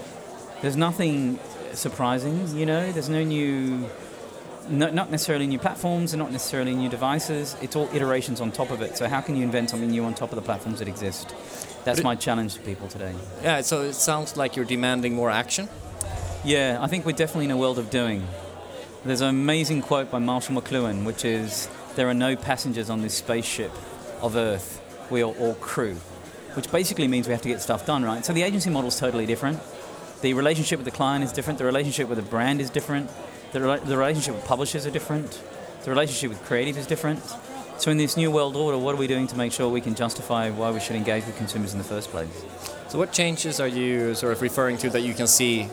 there's 0.62 0.76
nothing 0.76 1.38
surprising, 1.72 2.56
you 2.56 2.66
know. 2.66 2.92
There's 2.92 3.08
no 3.08 3.22
new, 3.22 3.88
no, 4.68 4.90
not 4.90 5.10
necessarily 5.10 5.46
new 5.46 5.58
platforms, 5.58 6.12
and 6.12 6.20
not 6.20 6.32
necessarily 6.32 6.74
new 6.74 6.88
devices. 6.88 7.56
It's 7.62 7.76
all 7.76 7.88
iterations 7.94 8.40
on 8.40 8.52
top 8.52 8.70
of 8.70 8.82
it. 8.82 8.96
So 8.96 9.08
how 9.08 9.20
can 9.20 9.36
you 9.36 9.42
invent 9.42 9.70
something 9.70 9.90
new 9.90 10.04
on 10.04 10.14
top 10.14 10.30
of 10.30 10.36
the 10.36 10.42
platforms 10.42 10.78
that 10.78 10.88
exist? 10.88 11.34
That's 11.84 12.00
it- 12.00 12.04
my 12.04 12.14
challenge 12.14 12.54
to 12.54 12.60
people 12.60 12.88
today. 12.88 13.12
Yeah, 13.42 13.60
so 13.60 13.82
it 13.82 13.94
sounds 13.94 14.36
like 14.36 14.56
you're 14.56 14.64
demanding 14.64 15.14
more 15.14 15.30
action. 15.30 15.68
Yeah, 16.44 16.78
I 16.80 16.86
think 16.86 17.06
we're 17.06 17.12
definitely 17.12 17.46
in 17.46 17.50
a 17.50 17.56
world 17.56 17.78
of 17.78 17.90
doing. 17.90 18.26
There's 19.04 19.20
an 19.20 19.28
amazing 19.28 19.82
quote 19.82 20.10
by 20.10 20.18
Marshall 20.18 20.54
McLuhan, 20.60 21.04
which 21.04 21.24
is, 21.24 21.68
"There 21.94 22.08
are 22.08 22.14
no 22.14 22.36
passengers 22.36 22.88
on 22.88 23.02
this 23.02 23.14
spaceship 23.14 23.70
of 24.22 24.34
Earth. 24.34 24.80
We 25.10 25.22
are 25.22 25.32
all 25.32 25.54
crew," 25.54 25.96
which 26.54 26.70
basically 26.72 27.08
means 27.08 27.26
we 27.26 27.32
have 27.32 27.42
to 27.42 27.48
get 27.48 27.60
stuff 27.60 27.84
done, 27.84 28.02
right? 28.02 28.24
So 28.24 28.32
the 28.32 28.42
agency 28.42 28.70
model 28.70 28.88
is 28.88 28.96
totally 28.98 29.26
different. 29.26 29.60
The 30.22 30.32
relationship 30.32 30.78
with 30.78 30.86
the 30.86 30.90
client 30.90 31.22
is 31.22 31.32
different. 31.32 31.58
The 31.58 31.66
relationship 31.66 32.08
with 32.08 32.16
the 32.16 32.24
brand 32.24 32.62
is 32.62 32.70
different. 32.70 33.10
The, 33.54 33.60
rela- 33.60 33.84
the 33.86 33.96
relationship 33.96 34.34
with 34.34 34.44
publishers 34.46 34.84
are 34.84 34.90
different. 34.90 35.40
The 35.84 35.90
relationship 35.90 36.28
with 36.30 36.44
creative 36.44 36.76
is 36.76 36.88
different. 36.88 37.20
So 37.78 37.92
in 37.92 37.98
this 37.98 38.16
new 38.16 38.32
world 38.32 38.56
order, 38.56 38.76
what 38.76 38.96
are 38.96 38.98
we 38.98 39.06
doing 39.06 39.28
to 39.28 39.36
make 39.36 39.52
sure 39.52 39.68
we 39.68 39.80
can 39.80 39.94
justify 39.94 40.50
why 40.50 40.72
we 40.72 40.80
should 40.80 40.96
engage 40.96 41.24
with 41.24 41.36
consumers 41.36 41.70
in 41.72 41.78
the 41.78 41.84
first 41.84 42.10
place? 42.10 42.44
So 42.88 42.98
what 42.98 43.12
changes 43.12 43.60
are 43.60 43.68
you 43.68 44.14
sort 44.16 44.32
of 44.32 44.42
referring 44.42 44.76
to 44.78 44.90
that 44.90 45.02
you 45.02 45.14
can 45.14 45.28
see 45.28 45.68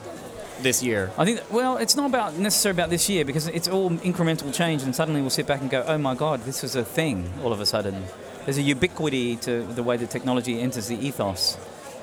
this 0.61 0.83
year? 0.83 1.09
I 1.17 1.25
think, 1.25 1.39
that- 1.39 1.51
well, 1.51 1.77
it's 1.77 1.95
not 1.95 2.05
about 2.05 2.37
necessarily 2.37 2.77
about 2.79 2.91
this 2.91 3.09
year 3.09 3.25
because 3.25 3.47
it's 3.47 3.67
all 3.67 3.89
incremental 3.89 4.53
change, 4.53 4.83
and 4.83 4.95
suddenly 4.95 5.21
we'll 5.21 5.31
sit 5.31 5.47
back 5.47 5.61
and 5.61 5.69
go, 5.69 5.83
oh 5.87 5.97
my 5.97 6.13
God, 6.13 6.41
this 6.43 6.63
is 6.63 6.75
a 6.75 6.85
thing 6.85 7.33
all 7.43 7.51
of 7.51 7.59
a 7.59 7.65
sudden. 7.65 8.03
There's 8.45 8.59
a 8.59 8.61
ubiquity 8.61 9.37
to 9.37 9.63
the 9.63 9.81
way 9.81 9.97
the 9.97 10.05
technology 10.05 10.59
enters 10.59 10.87
the 10.87 11.03
ethos. 11.03 11.57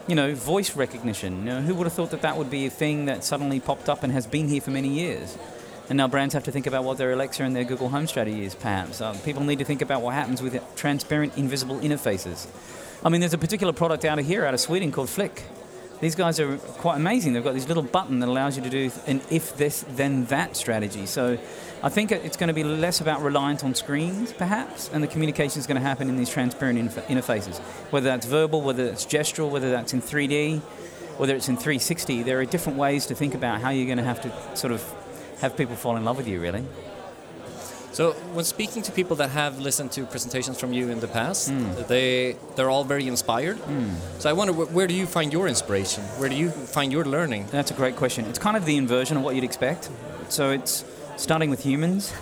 You 0.09 0.17
know, 0.17 0.35
voice 0.35 0.75
recognition. 0.75 1.39
You 1.41 1.45
know, 1.45 1.61
who 1.61 1.75
would 1.77 1.85
have 1.85 1.93
thought 1.93 2.11
that 2.11 2.23
that 2.23 2.37
would 2.37 2.51
be 2.51 2.67
a 2.67 2.71
thing 2.71 3.05
that 3.05 3.23
suddenly 3.23 3.61
popped 3.61 3.89
up 3.89 4.03
and 4.03 4.13
has 4.13 4.27
been 4.27 4.49
here 4.49 4.61
for 4.61 4.71
many 4.71 4.89
years? 4.89 5.39
And 5.89 5.97
now 5.97 6.07
brands 6.07 6.35
have 6.35 6.45
to 6.45 6.53
think 6.53 6.67
about 6.67 6.85
what 6.85 6.99
their 6.99 7.13
Alexa 7.13 7.43
and 7.43 7.57
their 7.57 7.65
Google 7.65 7.89
Home 7.89 8.07
strategy 8.07 8.45
is, 8.45 8.55
perhaps. 8.55 9.01
Uh, 9.01 9.19
people 9.25 9.43
need 9.43 9.59
to 9.59 9.65
think 9.65 9.81
about 9.81 10.03
what 10.03 10.15
happens 10.15 10.43
with 10.43 10.61
transparent, 10.77 11.37
invisible 11.37 11.79
interfaces. 11.79 12.47
I 13.05 13.09
mean, 13.09 13.21
there's 13.21 13.35
a 13.35 13.39
particular 13.39 13.73
product 13.73 14.05
out 14.05 14.19
of 14.19 14.27
here, 14.27 14.45
out 14.45 14.55
of 14.55 14.61
Sweden, 14.61 14.93
called 14.93 15.09
Flic. 15.09 15.43
These 16.01 16.15
guys 16.15 16.39
are 16.39 16.59
quite 16.59 16.97
amazing. 16.97 17.33
They've 17.33 17.43
got 17.43 17.55
this 17.55 17.67
little 17.67 17.83
button 17.83 18.21
that 18.21 18.29
allows 18.29 18.57
you 18.57 18.63
to 18.63 18.71
do 18.71 18.91
an 19.07 19.21
if 19.31 19.57
this, 19.57 19.85
then 19.89 20.27
that 20.27 20.57
strategy. 20.57 21.07
So 21.07 21.39
I 21.83 21.89
think 21.89 22.13
it's 22.13 22.37
going 22.37 22.49
to 22.49 22.55
be 22.55 22.65
less 22.65 23.01
about 23.01 23.23
reliance 23.23 23.65
on 23.65 23.75
screens, 23.75 24.33
perhaps, 24.33 24.91
and 24.93 25.03
the 25.03 25.09
communication 25.09 25.59
is 25.59 25.67
going 25.67 25.81
to 25.81 25.87
happen 25.87 26.09
in 26.09 26.17
these 26.17 26.31
transparent 26.31 26.79
interfaces. 26.79 27.59
Whether 27.91 28.11
that's 28.11 28.27
verbal, 28.27 28.61
whether 28.61 28.87
that's 28.87 29.07
gestural, 29.07 29.51
whether 29.51 29.71
that's 29.71 29.93
in 29.93 30.03
3D, 30.03 30.61
whether 31.19 31.35
it's 31.35 31.49
in 31.49 31.57
360, 31.57 32.23
there 32.23 32.39
are 32.39 32.45
different 32.45 32.79
ways 32.79 33.07
to 33.07 33.15
think 33.15 33.35
about 33.35 33.61
how 33.61 33.71
you're 33.71 33.87
going 33.87 33.99
to 33.99 34.05
have 34.05 34.21
to 34.23 34.57
sort 34.57 34.73
of 34.73 34.83
have 35.41 35.57
people 35.57 35.77
fall 35.77 35.97
in 35.97 36.05
love 36.05 36.17
with 36.17 36.27
you, 36.29 36.41
really. 36.41 36.65
So 37.93 38.13
when 38.35 38.45
speaking 38.45 38.83
to 38.83 38.93
people 38.93 39.17
that 39.17 39.31
have 39.31 39.59
listened 39.59 39.91
to 39.93 40.05
presentations 40.07 40.61
from 40.61 40.73
you 40.73 40.89
in 40.91 41.01
the 41.01 41.09
past, 41.09 41.51
Hmm. 41.51 41.73
they 41.89 42.37
they're 42.55 42.71
all 42.71 42.85
very 42.85 43.09
inspired. 43.09 43.59
So 44.19 44.31
I 44.31 44.33
wonder 44.35 44.53
wh- 44.53 44.73
where 44.75 44.87
do 44.87 44.95
you 44.95 45.07
find 45.07 45.33
your 45.33 45.49
inspiration? 45.49 46.05
Where 46.19 46.29
do 46.29 46.37
you 46.37 46.51
find 46.51 46.93
your 46.93 47.05
learning? 47.05 47.47
That's 47.51 47.71
a 47.71 47.75
great 47.75 47.97
question. 47.97 48.27
It's 48.27 48.39
kind 48.39 48.57
of 48.57 48.65
the 48.67 48.77
inversion 48.77 49.17
of 49.17 49.23
what 49.25 49.35
you'd 49.35 49.45
expect. 49.45 49.89
So 50.29 50.51
it's 50.51 50.85
starting 51.17 51.51
with 51.51 51.65
humans, 51.65 52.13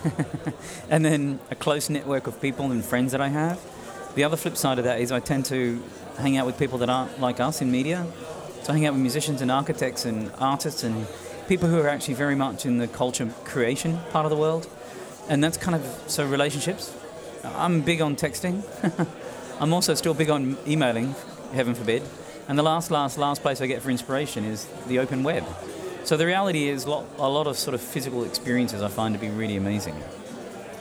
and 0.91 1.05
then 1.05 1.39
a 1.51 1.55
close 1.55 1.91
network 1.91 2.27
of 2.27 2.41
people 2.41 2.71
and 2.73 2.83
friends 2.85 3.13
that 3.13 3.21
I 3.21 3.29
have. 3.29 3.59
The 4.15 4.25
other 4.25 4.37
flip 4.39 4.57
side 4.57 4.79
of 4.79 4.85
that 4.85 5.01
is 5.01 5.13
I 5.13 5.21
tend 5.21 5.45
to 5.47 5.83
hang 6.17 6.39
out 6.39 6.47
with 6.47 6.57
people 6.59 6.79
that 6.79 6.89
aren't 6.89 7.21
like 7.21 7.39
us 7.41 7.61
in 7.61 7.71
media. 7.71 8.07
So 8.63 8.73
I 8.73 8.77
hang 8.77 8.87
out 8.87 8.95
with 8.95 9.03
musicians 9.03 9.43
and 9.43 9.51
architects 9.51 10.07
and 10.07 10.31
artists 10.39 10.83
and 10.85 11.07
people 11.49 11.69
who 11.69 11.81
are 11.81 11.89
actually 11.89 12.15
very 12.15 12.35
much 12.35 12.67
in 12.67 12.79
the 12.79 12.89
culture 12.89 13.29
creation 13.45 13.99
part 14.11 14.25
of 14.25 14.31
the 14.31 14.37
world. 14.37 14.69
And 15.29 15.43
that's 15.43 15.57
kind 15.57 15.75
of 15.75 16.05
so 16.07 16.27
relationships. 16.27 16.95
I'm 17.45 17.81
big 17.81 18.01
on 18.01 18.17
texting. 18.17 18.63
I'm 19.61 19.73
also 19.73 19.95
still 19.95 20.15
big 20.15 20.31
on 20.31 20.57
emailing, 20.67 21.15
heaven 21.53 21.75
forbid. 21.75 22.03
And 22.49 22.59
the 22.59 22.63
last, 22.63 22.91
last, 22.91 23.19
last 23.19 23.43
place 23.43 23.61
I 23.61 23.67
get 23.67 23.83
for 23.83 23.91
inspiration 23.91 24.45
is 24.45 24.67
the 24.87 24.99
open 24.99 25.23
web. 25.23 25.45
So 26.05 26.17
the 26.17 26.27
reality 26.27 26.69
is 26.69 26.87
lot, 26.87 27.05
a 27.19 27.29
lot 27.29 27.47
of 27.47 27.57
sort 27.57 27.75
of 27.75 27.81
physical 27.81 28.25
experiences 28.25 28.83
I 28.83 28.89
find 28.89 29.15
to 29.15 29.21
be 29.21 29.29
really 29.29 29.57
amazing. 29.57 29.97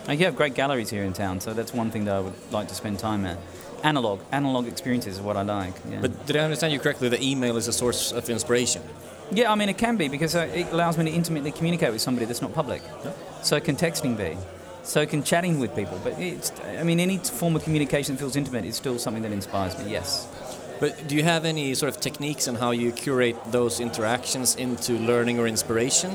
You 0.08 0.26
have 0.26 0.36
great 0.36 0.54
galleries 0.54 0.92
here 0.92 1.04
in 1.04 1.14
town, 1.14 1.42
so 1.42 1.54
that's 1.54 1.74
one 1.74 1.90
thing 1.90 2.06
that 2.06 2.16
I 2.16 2.20
would 2.20 2.52
like 2.52 2.68
to 2.68 2.76
spend 2.76 3.00
time 3.00 3.26
at. 3.26 3.40
Analog, 3.84 4.20
analog 4.32 4.68
experiences 4.68 5.16
is 5.16 5.22
what 5.22 5.36
I 5.36 5.42
like. 5.42 5.74
Yeah. 5.90 6.02
But 6.02 6.28
did 6.28 6.36
I 6.36 6.42
understand 6.42 6.74
you 6.74 6.80
correctly 6.80 7.10
that 7.10 7.24
email 7.24 7.58
is 7.58 7.68
a 7.68 7.74
source 7.74 8.12
of 8.12 8.30
inspiration? 8.30 8.84
Yeah, 9.32 9.52
I 9.52 9.56
mean, 9.56 9.70
it 9.70 9.78
can 9.78 9.98
be 9.98 10.08
because 10.08 10.36
uh, 10.36 10.50
it 10.54 10.72
allows 10.72 10.98
me 10.98 11.06
to 11.06 11.12
intimately 11.12 11.52
communicate 11.52 11.92
with 11.92 12.02
somebody 12.02 12.26
that's 12.26 12.42
not 12.42 12.54
public. 12.54 12.82
So 13.42 13.60
can 13.60 13.76
texting 13.76 14.18
be. 14.18 14.38
So 14.84 15.06
can 15.06 15.24
chatting 15.24 15.60
with 15.60 15.76
people. 15.76 16.00
But 16.04 16.20
it's, 16.20 16.52
I 16.80 16.84
mean, 16.84 17.00
any 17.00 17.18
form 17.18 17.56
of 17.56 17.64
communication 17.64 18.16
that 18.16 18.20
feels 18.20 18.36
intimate 18.36 18.66
is 18.66 18.76
still 18.76 19.00
something 19.00 19.24
that 19.24 19.32
inspires 19.32 19.78
me, 19.80 19.92
yes. 19.92 20.28
But 20.80 21.08
do 21.08 21.16
you 21.16 21.24
have 21.24 21.46
any 21.46 21.74
sort 21.74 21.94
of 21.94 22.00
techniques 22.02 22.48
on 22.48 22.56
how 22.56 22.72
you 22.72 22.92
curate 22.92 23.38
those 23.52 23.80
interactions 23.80 24.56
into 24.56 24.94
learning 24.94 25.40
or 25.40 25.48
inspiration? 25.48 26.12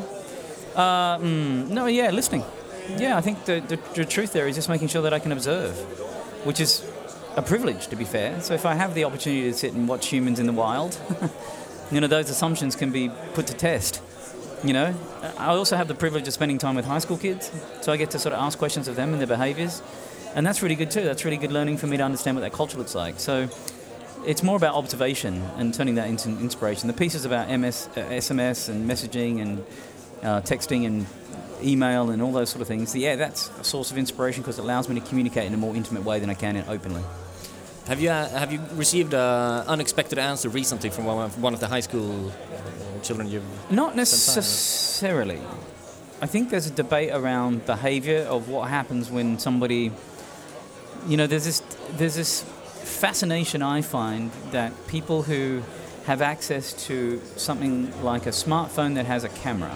Uh, 0.76 1.18
mm, 1.18 1.68
no, 1.68 1.86
yeah, 1.86 2.10
listening. 2.10 2.44
Yeah, 2.96 3.16
I 3.16 3.20
think 3.20 3.44
the, 3.44 3.60
the, 3.60 3.78
the 3.94 4.04
truth 4.04 4.32
there 4.32 4.46
is 4.46 4.56
just 4.56 4.68
making 4.68 4.88
sure 4.88 5.02
that 5.02 5.12
I 5.12 5.18
can 5.18 5.32
observe, 5.32 5.76
which 6.44 6.60
is 6.60 6.84
a 7.36 7.42
privilege, 7.42 7.88
to 7.88 7.96
be 7.96 8.04
fair. 8.04 8.40
So 8.40 8.54
if 8.54 8.66
I 8.66 8.74
have 8.74 8.94
the 8.94 9.04
opportunity 9.04 9.50
to 9.50 9.56
sit 9.56 9.72
and 9.72 9.88
watch 9.88 10.08
humans 10.08 10.38
in 10.38 10.46
the 10.46 10.52
wild, 10.52 10.98
you 11.90 12.00
know, 12.00 12.06
those 12.06 12.30
assumptions 12.30 12.76
can 12.76 12.90
be 12.90 13.10
put 13.34 13.46
to 13.48 13.54
test. 13.54 14.02
You 14.62 14.72
know, 14.74 14.94
I 15.38 15.46
also 15.54 15.76
have 15.76 15.88
the 15.88 15.94
privilege 15.94 16.28
of 16.28 16.34
spending 16.34 16.58
time 16.58 16.74
with 16.74 16.84
high 16.84 16.98
school 16.98 17.16
kids, 17.16 17.50
so 17.80 17.92
I 17.92 17.96
get 17.96 18.10
to 18.10 18.18
sort 18.18 18.34
of 18.34 18.40
ask 18.40 18.58
questions 18.58 18.88
of 18.88 18.96
them 18.96 19.12
and 19.12 19.20
their 19.20 19.26
behaviours, 19.26 19.82
and 20.34 20.46
that's 20.46 20.62
really 20.62 20.74
good 20.74 20.90
too. 20.90 21.00
That's 21.00 21.24
really 21.24 21.38
good 21.38 21.52
learning 21.52 21.78
for 21.78 21.86
me 21.86 21.96
to 21.96 22.02
understand 22.02 22.36
what 22.36 22.42
that 22.42 22.52
culture 22.52 22.76
looks 22.76 22.94
like. 22.94 23.18
So 23.18 23.48
it's 24.26 24.42
more 24.42 24.56
about 24.56 24.74
observation 24.74 25.42
and 25.56 25.72
turning 25.72 25.94
that 25.94 26.08
into 26.08 26.28
inspiration. 26.28 26.88
The 26.88 26.94
pieces 26.94 27.24
about 27.24 27.48
MS, 27.48 27.88
uh, 27.96 28.00
SMS 28.00 28.68
and 28.68 28.88
messaging 28.88 29.40
and 29.40 29.64
uh, 30.22 30.42
texting 30.42 30.86
and 30.86 31.06
email 31.62 32.10
and 32.10 32.20
all 32.20 32.32
those 32.32 32.50
sort 32.50 32.60
of 32.60 32.68
things, 32.68 32.94
yeah, 32.94 33.16
that's 33.16 33.48
a 33.58 33.64
source 33.64 33.90
of 33.90 33.98
inspiration 33.98 34.42
because 34.42 34.58
it 34.58 34.62
allows 34.62 34.88
me 34.88 35.00
to 35.00 35.06
communicate 35.06 35.44
in 35.44 35.54
a 35.54 35.56
more 35.56 35.74
intimate 35.74 36.04
way 36.04 36.20
than 36.20 36.28
I 36.28 36.34
can 36.34 36.56
in 36.56 36.64
openly. 36.68 37.02
Have 37.86 38.00
you 38.00 38.10
uh, 38.10 38.28
have 38.28 38.52
you 38.52 38.60
received 38.74 39.14
an 39.14 39.66
unexpected 39.66 40.18
answer 40.18 40.48
recently 40.48 40.90
from 40.90 41.06
one 41.06 41.24
of, 41.24 41.42
one 41.42 41.54
of 41.54 41.60
the 41.60 41.66
high 41.66 41.80
school 41.80 42.30
uh, 42.30 43.00
children 43.02 43.28
you've? 43.28 43.70
Not 43.70 43.96
necessarily. 43.96 45.40
I 46.22 46.26
think 46.26 46.50
there's 46.50 46.66
a 46.66 46.70
debate 46.70 47.10
around 47.12 47.66
behavior 47.66 48.20
of 48.28 48.48
what 48.48 48.68
happens 48.68 49.10
when 49.10 49.38
somebody, 49.38 49.90
you 51.08 51.16
know, 51.16 51.26
there's 51.26 51.46
this 51.46 51.60
there's 51.96 52.14
this 52.14 52.42
fascination 52.42 53.62
I 53.62 53.80
find 53.82 54.30
that 54.50 54.72
people 54.86 55.22
who 55.22 55.62
have 56.04 56.22
access 56.22 56.72
to 56.86 57.20
something 57.36 57.92
like 58.02 58.26
a 58.26 58.30
smartphone 58.30 58.94
that 58.94 59.06
has 59.06 59.24
a 59.24 59.28
camera. 59.28 59.74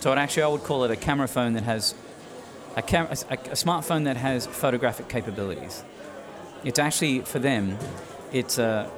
So 0.00 0.12
actually 0.12 0.42
I 0.44 0.48
would 0.48 0.62
call 0.62 0.84
it 0.84 0.90
a 0.90 0.96
camera 0.96 1.28
phone 1.28 1.52
that 1.54 1.64
has 1.64 1.94
a, 2.76 2.82
cam- 2.82 3.06
a, 3.06 3.34
a 3.34 3.56
smartphone 3.56 4.04
that 4.04 4.16
has 4.16 4.46
photographic 4.46 5.08
capabilities. 5.08 5.84
It's 6.64 6.78
actually 6.78 7.20
for 7.20 7.38
them, 7.38 7.78
it's 8.32 8.58
a 8.58 8.90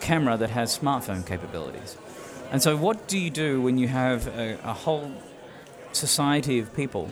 camera 0.00 0.36
that 0.36 0.50
has 0.50 0.78
smartphone 0.78 1.26
capabilities. 1.26 1.96
And 2.50 2.62
so, 2.62 2.76
what 2.76 3.08
do 3.08 3.18
you 3.18 3.30
do 3.30 3.60
when 3.60 3.78
you 3.78 3.88
have 3.88 4.28
a, 4.28 4.58
a 4.62 4.72
whole 4.72 5.10
society 5.92 6.58
of 6.58 6.74
people 6.74 7.10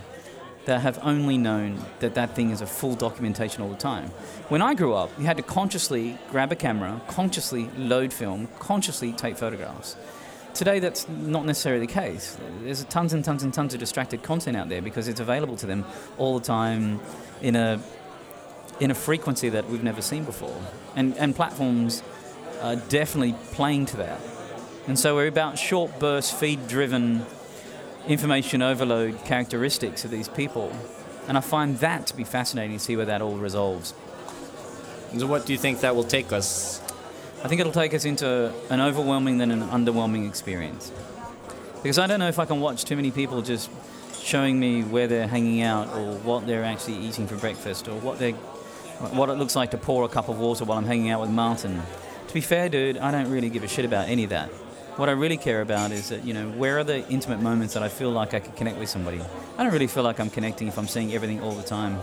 that 0.67 0.81
have 0.81 0.99
only 1.03 1.37
known 1.37 1.79
that 1.99 2.15
that 2.15 2.35
thing 2.35 2.51
is 2.51 2.61
a 2.61 2.67
full 2.67 2.95
documentation 2.95 3.63
all 3.63 3.69
the 3.69 3.77
time. 3.77 4.09
When 4.49 4.63
I 4.63 4.75
grew 4.75 4.95
up, 4.95 5.11
you 5.19 5.27
had 5.27 5.37
to 5.37 5.43
consciously 5.43 6.19
grab 6.31 6.53
a 6.53 6.57
camera, 6.57 7.01
consciously 7.09 7.69
load 7.77 8.13
film, 8.13 8.49
consciously 8.59 9.13
take 9.13 9.37
photographs. 9.37 9.97
Today, 10.55 10.79
that's 10.79 11.09
not 11.09 11.45
necessarily 11.45 11.85
the 11.85 11.93
case. 11.93 12.39
There's 12.63 12.85
tons 12.85 13.13
and 13.13 13.25
tons 13.25 13.43
and 13.43 13.53
tons 13.53 13.75
of 13.75 13.81
distracted 13.81 14.23
content 14.23 14.57
out 14.57 14.69
there 14.69 14.81
because 14.81 15.09
it's 15.09 15.21
available 15.21 15.57
to 15.57 15.67
them 15.67 15.85
all 16.17 16.39
the 16.39 16.45
time 16.45 17.01
in 17.43 17.57
a 17.57 17.81
in 18.81 18.91
a 18.91 18.95
frequency 18.95 19.49
that 19.49 19.69
we've 19.69 19.83
never 19.83 20.03
seen 20.03 20.25
before. 20.25 20.61
And 20.97 21.17
and 21.17 21.35
platforms 21.35 22.03
are 22.63 22.77
definitely 22.77 23.35
playing 23.53 23.87
to 23.87 23.97
that. 23.99 24.21
And 24.87 24.99
so 24.99 25.15
we're 25.15 25.29
about 25.29 25.59
short 25.59 25.99
burst, 25.99 26.35
feed 26.35 26.69
driven 26.69 27.25
information 28.07 28.63
overload 28.63 29.25
characteristics 29.25 30.05
of 30.05 30.11
these 30.11 30.29
people. 30.29 30.73
And 31.27 31.39
I 31.39 31.41
find 31.41 31.79
that 31.79 32.07
to 32.09 32.17
be 32.17 32.25
fascinating 32.25 32.77
to 32.77 32.83
see 32.83 32.97
where 32.97 33.07
that 33.07 33.23
all 33.23 33.37
resolves. 33.37 33.95
So, 35.17 35.27
what 35.27 35.47
do 35.47 35.53
you 35.53 35.59
think 35.59 35.81
that 35.81 35.97
will 35.97 36.05
take 36.05 36.33
us? 36.33 36.81
I 37.43 37.49
think 37.49 37.61
it'll 37.61 37.73
take 37.73 37.95
us 37.95 38.05
into 38.05 38.53
an 38.71 38.81
overwhelming 38.81 39.39
then 39.39 39.51
an 39.51 39.63
underwhelming 39.63 40.29
experience. 40.29 40.93
Because 41.83 41.99
I 41.99 42.07
don't 42.07 42.19
know 42.19 42.29
if 42.29 42.39
I 42.39 42.47
can 42.47 42.61
watch 42.61 42.85
too 42.85 42.97
many 42.97 43.11
people 43.11 43.43
just 43.43 43.71
showing 44.21 44.59
me 44.59 44.83
where 44.83 45.07
they're 45.07 45.29
hanging 45.29 45.63
out 45.63 45.89
or 45.95 46.15
what 46.19 46.47
they're 46.47 46.65
actually 46.65 46.97
eating 46.97 47.27
for 47.27 47.37
breakfast 47.37 47.89
or 47.89 47.99
what 48.01 48.19
they 48.19 48.35
what 49.13 49.29
it 49.29 49.35
looks 49.35 49.57
like 49.57 49.71
to 49.73 49.79
pour 49.79 50.05
a 50.05 50.09
cup 50.09 50.29
of 50.29 50.39
water 50.39 50.65
while 50.65 50.79
I'm 50.79 50.87
hanging 50.87 51.11
out 51.11 51.21
with 51.21 51.31
Martin. 51.31 51.83
To 52.29 52.35
be 52.35 52.41
fair, 52.41 52.69
dude, 52.69 52.99
I 52.99 53.11
don't 53.11 53.31
really 53.31 53.51
give 53.51 53.65
a 53.65 53.69
shit 53.69 53.85
about 53.85 54.09
any 54.09 54.25
of 54.25 54.31
that. 54.31 54.49
What 54.97 55.09
I 55.09 55.13
really 55.13 55.37
care 55.37 55.61
about 55.61 55.91
is 55.91 56.11
that, 56.11 56.25
you 56.25 56.33
know, 56.33 56.49
where 56.51 56.79
are 56.79 56.85
the 56.85 57.09
intimate 57.09 57.41
moments 57.41 57.75
that 57.75 57.83
I 57.83 57.89
feel 57.89 58.11
like 58.11 58.33
I 58.33 58.41
can 58.41 58.53
connect 58.53 58.79
with 58.79 58.89
somebody? 58.89 59.21
I 59.59 59.63
don't 59.63 59.73
really 59.73 59.89
feel 59.89 60.05
like 60.05 60.21
I'm 60.21 60.31
connecting 60.31 60.69
if 60.69 60.79
I'm 60.79 60.87
seeing 60.87 61.13
everything 61.13 61.41
all 61.43 61.53
the 61.53 61.65
time. 61.65 61.99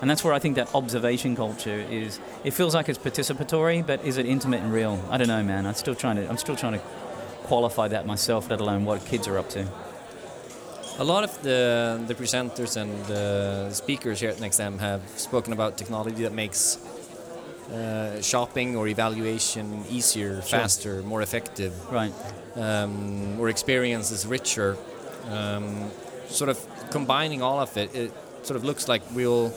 And 0.00 0.08
that's 0.08 0.24
where 0.24 0.32
I 0.32 0.38
think 0.38 0.56
that 0.56 0.74
observation 0.74 1.36
culture 1.36 1.84
is. 1.90 2.18
It 2.42 2.52
feels 2.52 2.74
like 2.74 2.88
it's 2.88 2.98
participatory, 2.98 3.86
but 3.86 4.02
is 4.04 4.16
it 4.16 4.24
intimate 4.24 4.62
and 4.62 4.72
real? 4.72 4.98
I 5.10 5.18
don't 5.18 5.28
know, 5.28 5.42
man. 5.42 5.66
I'm 5.66 5.74
still 5.74 5.94
trying 5.94 6.16
to. 6.16 6.26
I'm 6.26 6.38
still 6.38 6.56
trying 6.56 6.72
to 6.72 6.78
qualify 7.44 7.88
that 7.88 8.06
myself, 8.06 8.48
let 8.48 8.60
alone 8.60 8.86
what 8.86 9.04
kids 9.04 9.28
are 9.28 9.36
up 9.36 9.50
to. 9.50 9.66
A 11.00 11.04
lot 11.04 11.24
of 11.24 11.32
the 11.42 11.98
the 12.06 12.14
presenters 12.14 12.76
and 12.76 12.90
the 13.06 13.70
speakers 13.72 14.20
here 14.20 14.28
at 14.28 14.36
NextM 14.36 14.78
have 14.80 15.00
spoken 15.16 15.54
about 15.54 15.78
technology 15.78 16.22
that 16.24 16.34
makes 16.34 16.76
uh, 17.72 18.20
shopping 18.20 18.76
or 18.76 18.86
evaluation 18.86 19.82
easier, 19.88 20.42
Sure. 20.42 20.58
faster, 20.58 21.02
more 21.02 21.22
effective, 21.22 21.72
Right. 21.90 22.12
um, 22.54 23.40
or 23.40 23.48
experiences 23.48 24.26
richer. 24.26 24.76
Um, 25.30 25.90
sort 26.28 26.50
of 26.50 26.58
combining 26.90 27.40
all 27.40 27.60
of 27.60 27.76
it, 27.78 27.94
it 27.94 28.12
sort 28.42 28.56
of 28.58 28.64
looks 28.64 28.86
like 28.86 29.02
we'll 29.14 29.54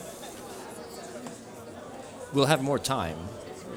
we'll 2.32 2.46
have 2.54 2.62
more 2.62 2.78
time. 2.78 3.18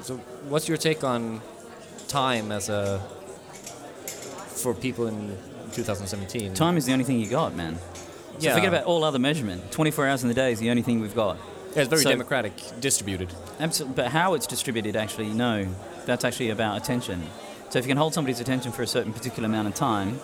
So, 0.02 0.16
what's 0.48 0.68
your 0.68 0.78
take 0.78 1.04
on 1.04 1.42
time 2.08 2.50
as 2.50 2.70
a 2.70 3.00
for 4.62 4.72
people 4.74 5.06
in 5.06 5.36
2017? 5.72 6.54
Time 6.54 6.76
is 6.76 6.86
the 6.86 6.92
only 6.92 7.04
thing 7.04 7.20
you 7.20 7.28
got, 7.28 7.54
man. 7.54 7.78
So 8.38 8.46
Yeah. 8.46 8.54
forget 8.54 8.68
about 8.68 8.84
all 8.84 9.04
other 9.04 9.18
measurement. 9.18 9.70
24 9.72 10.06
hours 10.06 10.22
in 10.22 10.28
the 10.28 10.34
day 10.34 10.52
is 10.52 10.58
the 10.60 10.70
only 10.70 10.82
thing 10.82 11.00
we've 11.00 11.14
got. 11.14 11.36
Yeah, 11.74 11.82
it's 11.82 11.88
very 11.90 12.02
So- 12.02 12.10
democratic, 12.10 12.52
distributed. 12.80 13.32
Absolutely. 13.60 13.94
But 13.96 14.12
how 14.12 14.34
it's 14.34 14.46
distributed, 14.46 14.96
actually, 14.96 15.28
no. 15.28 15.66
That's 16.06 16.24
actually 16.24 16.50
about 16.50 16.76
attention. 16.76 17.22
So 17.70 17.78
if 17.78 17.84
you 17.84 17.88
can 17.90 17.98
hold 17.98 18.14
somebody's 18.14 18.40
attention 18.40 18.72
for 18.72 18.82
a 18.82 18.86
certain 18.86 19.12
particular 19.12 19.46
amount 19.46 19.68
of 19.68 19.74
time, 19.74 20.20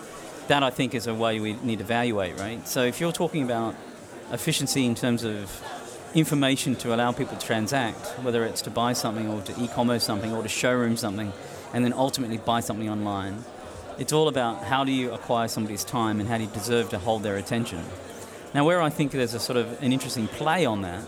that 0.48 0.62
I 0.62 0.70
think 0.70 0.94
is 0.94 1.06
a 1.06 1.14
way 1.14 1.40
we 1.40 1.56
need 1.62 1.78
to 1.78 1.84
evaluate, 1.84 2.38
right? 2.38 2.66
So 2.68 2.84
if 2.84 3.00
you're 3.00 3.12
talking 3.12 3.42
about 3.42 3.74
efficiency 4.32 4.86
in 4.86 4.94
terms 4.94 5.24
of 5.24 5.50
information 6.14 6.76
to 6.76 6.94
allow 6.94 7.12
people 7.12 7.36
to 7.36 7.44
transact, 7.46 8.06
whether 8.22 8.44
it's 8.44 8.62
to 8.62 8.70
buy 8.70 8.92
something 8.92 9.28
or 9.28 9.40
to 9.42 9.52
e-commerce 9.60 10.04
something 10.04 10.32
or 10.32 10.42
to 10.42 10.48
showroom 10.48 10.96
something, 10.96 11.32
and 11.72 11.84
then 11.84 11.92
ultimately 11.92 12.36
buy 12.38 12.60
something 12.60 12.88
online, 12.88 13.44
it's 13.98 14.12
all 14.12 14.28
about 14.28 14.64
how 14.64 14.84
do 14.84 14.92
you 14.92 15.12
acquire 15.12 15.48
somebody's 15.48 15.84
time 15.84 16.20
and 16.20 16.28
how 16.28 16.36
do 16.38 16.44
you 16.44 16.50
deserve 16.50 16.90
to 16.90 16.98
hold 16.98 17.22
their 17.22 17.36
attention. 17.36 17.84
Now, 18.54 18.64
where 18.64 18.80
I 18.80 18.90
think 18.90 19.12
there's 19.12 19.34
a 19.34 19.40
sort 19.40 19.56
of 19.56 19.82
an 19.82 19.92
interesting 19.92 20.28
play 20.28 20.64
on 20.64 20.82
that 20.82 21.04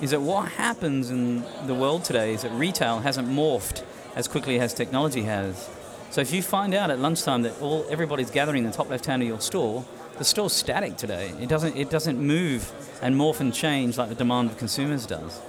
is 0.00 0.10
that 0.10 0.20
what 0.20 0.48
happens 0.52 1.10
in 1.10 1.44
the 1.66 1.74
world 1.74 2.04
today 2.04 2.34
is 2.34 2.42
that 2.42 2.52
retail 2.52 3.00
hasn't 3.00 3.28
morphed 3.28 3.82
as 4.16 4.28
quickly 4.28 4.58
as 4.58 4.74
technology 4.74 5.22
has. 5.22 5.68
So 6.10 6.20
if 6.20 6.32
you 6.32 6.42
find 6.42 6.74
out 6.74 6.90
at 6.90 6.98
lunchtime 6.98 7.42
that 7.42 7.60
all 7.60 7.86
everybody's 7.90 8.30
gathering 8.30 8.64
in 8.64 8.70
the 8.70 8.76
top 8.76 8.88
left 8.88 9.06
hand 9.06 9.22
of 9.22 9.28
your 9.28 9.40
store, 9.40 9.84
the 10.18 10.24
store's 10.24 10.52
static 10.52 10.96
today. 10.96 11.32
It 11.40 11.48
doesn't 11.48 11.76
it 11.76 11.90
doesn't 11.90 12.18
move 12.18 12.70
and 13.02 13.16
morph 13.16 13.40
and 13.40 13.52
change 13.52 13.98
like 13.98 14.08
the 14.08 14.14
demand 14.14 14.50
of 14.50 14.58
consumers 14.58 15.06
does. 15.06 15.40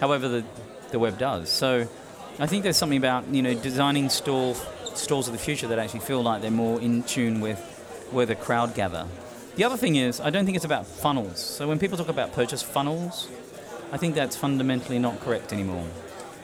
However, 0.00 0.28
the 0.28 0.44
the 0.90 0.98
web 0.98 1.18
does. 1.18 1.48
So 1.48 1.88
I 2.38 2.46
think 2.46 2.62
there's 2.62 2.76
something 2.76 2.98
about 2.98 3.26
you 3.28 3.42
know 3.42 3.54
designing 3.54 4.08
store 4.08 4.54
stores 4.96 5.26
of 5.26 5.32
the 5.32 5.38
future 5.38 5.66
that 5.68 5.78
actually 5.78 6.00
feel 6.00 6.22
like 6.22 6.42
they're 6.42 6.50
more 6.50 6.80
in 6.80 7.02
tune 7.02 7.40
with 7.40 7.58
where 8.10 8.26
the 8.26 8.34
crowd 8.34 8.74
gather. 8.74 9.06
The 9.56 9.64
other 9.64 9.76
thing 9.76 9.96
is 9.96 10.20
I 10.20 10.30
don't 10.30 10.44
think 10.44 10.56
it's 10.56 10.64
about 10.64 10.86
funnels. 10.86 11.40
So 11.40 11.66
when 11.68 11.78
people 11.78 11.96
talk 11.96 12.08
about 12.08 12.32
purchase 12.32 12.62
funnels, 12.62 13.28
I 13.92 13.96
think 13.96 14.14
that's 14.14 14.36
fundamentally 14.36 14.98
not 14.98 15.20
correct 15.20 15.52
anymore. 15.52 15.84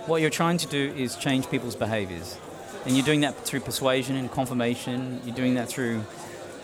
What 0.06 0.20
you're 0.20 0.30
trying 0.30 0.58
to 0.58 0.66
do 0.66 0.92
is 0.96 1.16
change 1.16 1.50
people's 1.50 1.76
behaviors. 1.76 2.38
And 2.84 2.96
you're 2.96 3.06
doing 3.06 3.20
that 3.20 3.36
through 3.44 3.60
persuasion 3.60 4.16
and 4.16 4.30
confirmation, 4.30 5.20
you're 5.24 5.34
doing 5.34 5.54
that 5.54 5.68
through 5.68 6.04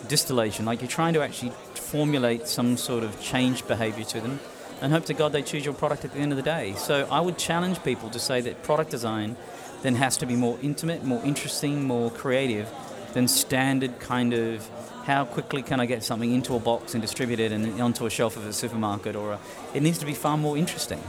distillation. 0.09 0.64
Like 0.64 0.81
you're 0.81 0.90
trying 0.90 1.14
to 1.14 1.22
actually 1.22 1.53
formulate 1.74 2.48
some 2.48 2.77
sort 2.77 3.05
of 3.05 3.20
changed 3.20 3.68
behavior 3.68 4.05
to 4.05 4.20
them 4.20 4.40
and 4.81 4.92
hope 4.92 5.05
to 5.07 5.14
God 5.14 5.33
they 5.33 5.42
choose 5.42 5.64
your 5.64 5.74
product 5.74 6.05
at 6.05 6.12
the 6.12 6.18
end 6.18 6.33
of 6.33 6.37
the 6.37 6.42
day. 6.42 6.74
So 6.77 7.07
I 7.11 7.20
would 7.20 7.38
challenge 7.38 7.83
people 7.83 8.11
to 8.11 8.18
say 8.18 8.40
that 8.42 8.62
product 8.62 8.90
design 8.90 9.37
then 9.82 9.94
has 9.94 10.16
to 10.18 10.26
be 10.26 10.36
more 10.36 10.58
intimate, 10.62 11.04
more 11.04 11.22
interesting, 11.24 11.84
more 11.84 12.10
creative 12.10 12.68
than 13.12 13.28
standard 13.28 13.98
kind 14.00 14.32
of 14.34 14.68
how 15.04 15.24
quickly 15.24 15.62
can 15.62 15.80
I 15.80 15.86
get 15.86 16.04
something 16.04 16.34
into 16.34 16.54
a 16.54 16.58
box 16.58 16.92
and 16.94 17.00
distribute 17.00 17.40
it 17.40 17.50
and 17.50 17.80
onto 17.80 18.04
a 18.04 18.10
shelf 18.10 18.36
of 18.36 18.46
a 18.46 18.52
supermarket 18.52 19.16
or 19.16 19.32
a, 19.32 19.38
it 19.72 19.82
needs 19.82 19.98
to 19.98 20.06
be 20.06 20.12
far 20.12 20.36
more 20.36 20.58
interesting. 20.58 21.02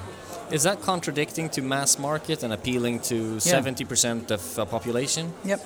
Is 0.52 0.64
that 0.64 0.82
contradicting 0.82 1.50
to 1.50 1.62
mass 1.62 2.00
market 2.00 2.42
and 2.42 2.54
appealing 2.54 3.02
to 3.02 3.36
70% 3.36 4.32
of 4.32 4.56
the 4.56 4.66
population? 4.66 5.34
Yep. 5.44 5.60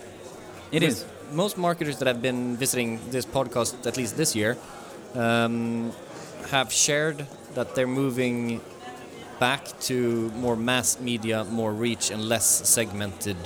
It 0.72 0.84
is. 0.84 1.06
Most 1.32 1.58
marketers 1.58 2.00
that 2.00 2.08
have 2.08 2.22
been 2.22 2.58
visiting 2.58 3.00
this 3.12 3.26
podcast, 3.26 3.86
at 3.86 3.98
least 3.98 4.18
this 4.18 4.36
year, 4.36 4.58
um, 5.14 5.92
have 6.50 6.74
shared 6.74 7.28
that 7.54 7.76
they're 7.76 7.88
moving 7.88 8.62
back 9.40 9.68
to 9.82 10.30
more 10.36 10.56
mass 10.56 11.00
media, 11.00 11.44
more 11.46 11.72
reach, 11.74 12.12
and 12.12 12.24
less 12.28 12.46
segmented 12.68 13.38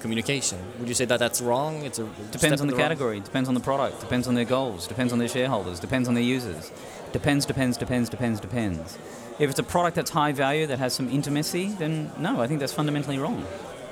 communication. 0.00 0.58
Would 0.78 0.88
you 0.88 0.94
say 0.94 1.04
that 1.04 1.18
that's 1.18 1.40
wrong? 1.40 1.82
It 1.84 1.98
Depends 2.32 2.60
on 2.60 2.66
the 2.66 2.72
wrong- 2.74 2.80
category, 2.82 3.20
depends 3.20 3.48
on 3.48 3.54
the 3.54 3.60
product, 3.60 4.00
depends 4.00 4.26
on 4.26 4.34
their 4.34 4.44
goals, 4.44 4.86
depends 4.86 5.12
on 5.12 5.18
their 5.18 5.28
shareholders, 5.28 5.78
depends 5.80 6.08
on 6.08 6.14
their 6.14 6.24
users. 6.24 6.72
Depends, 7.12 7.46
depends, 7.46 7.76
depends, 7.76 8.08
depends, 8.08 8.40
depends. 8.40 8.98
If 9.38 9.50
it's 9.50 9.58
a 9.58 9.62
product 9.62 9.96
that's 9.96 10.10
high 10.10 10.32
value, 10.32 10.66
that 10.66 10.78
has 10.78 10.92
some 10.92 11.08
intimacy, 11.08 11.68
then 11.78 12.10
no, 12.18 12.40
I 12.40 12.46
think 12.46 12.58
that's 12.60 12.72
fundamentally 12.72 13.18
wrong. 13.18 13.42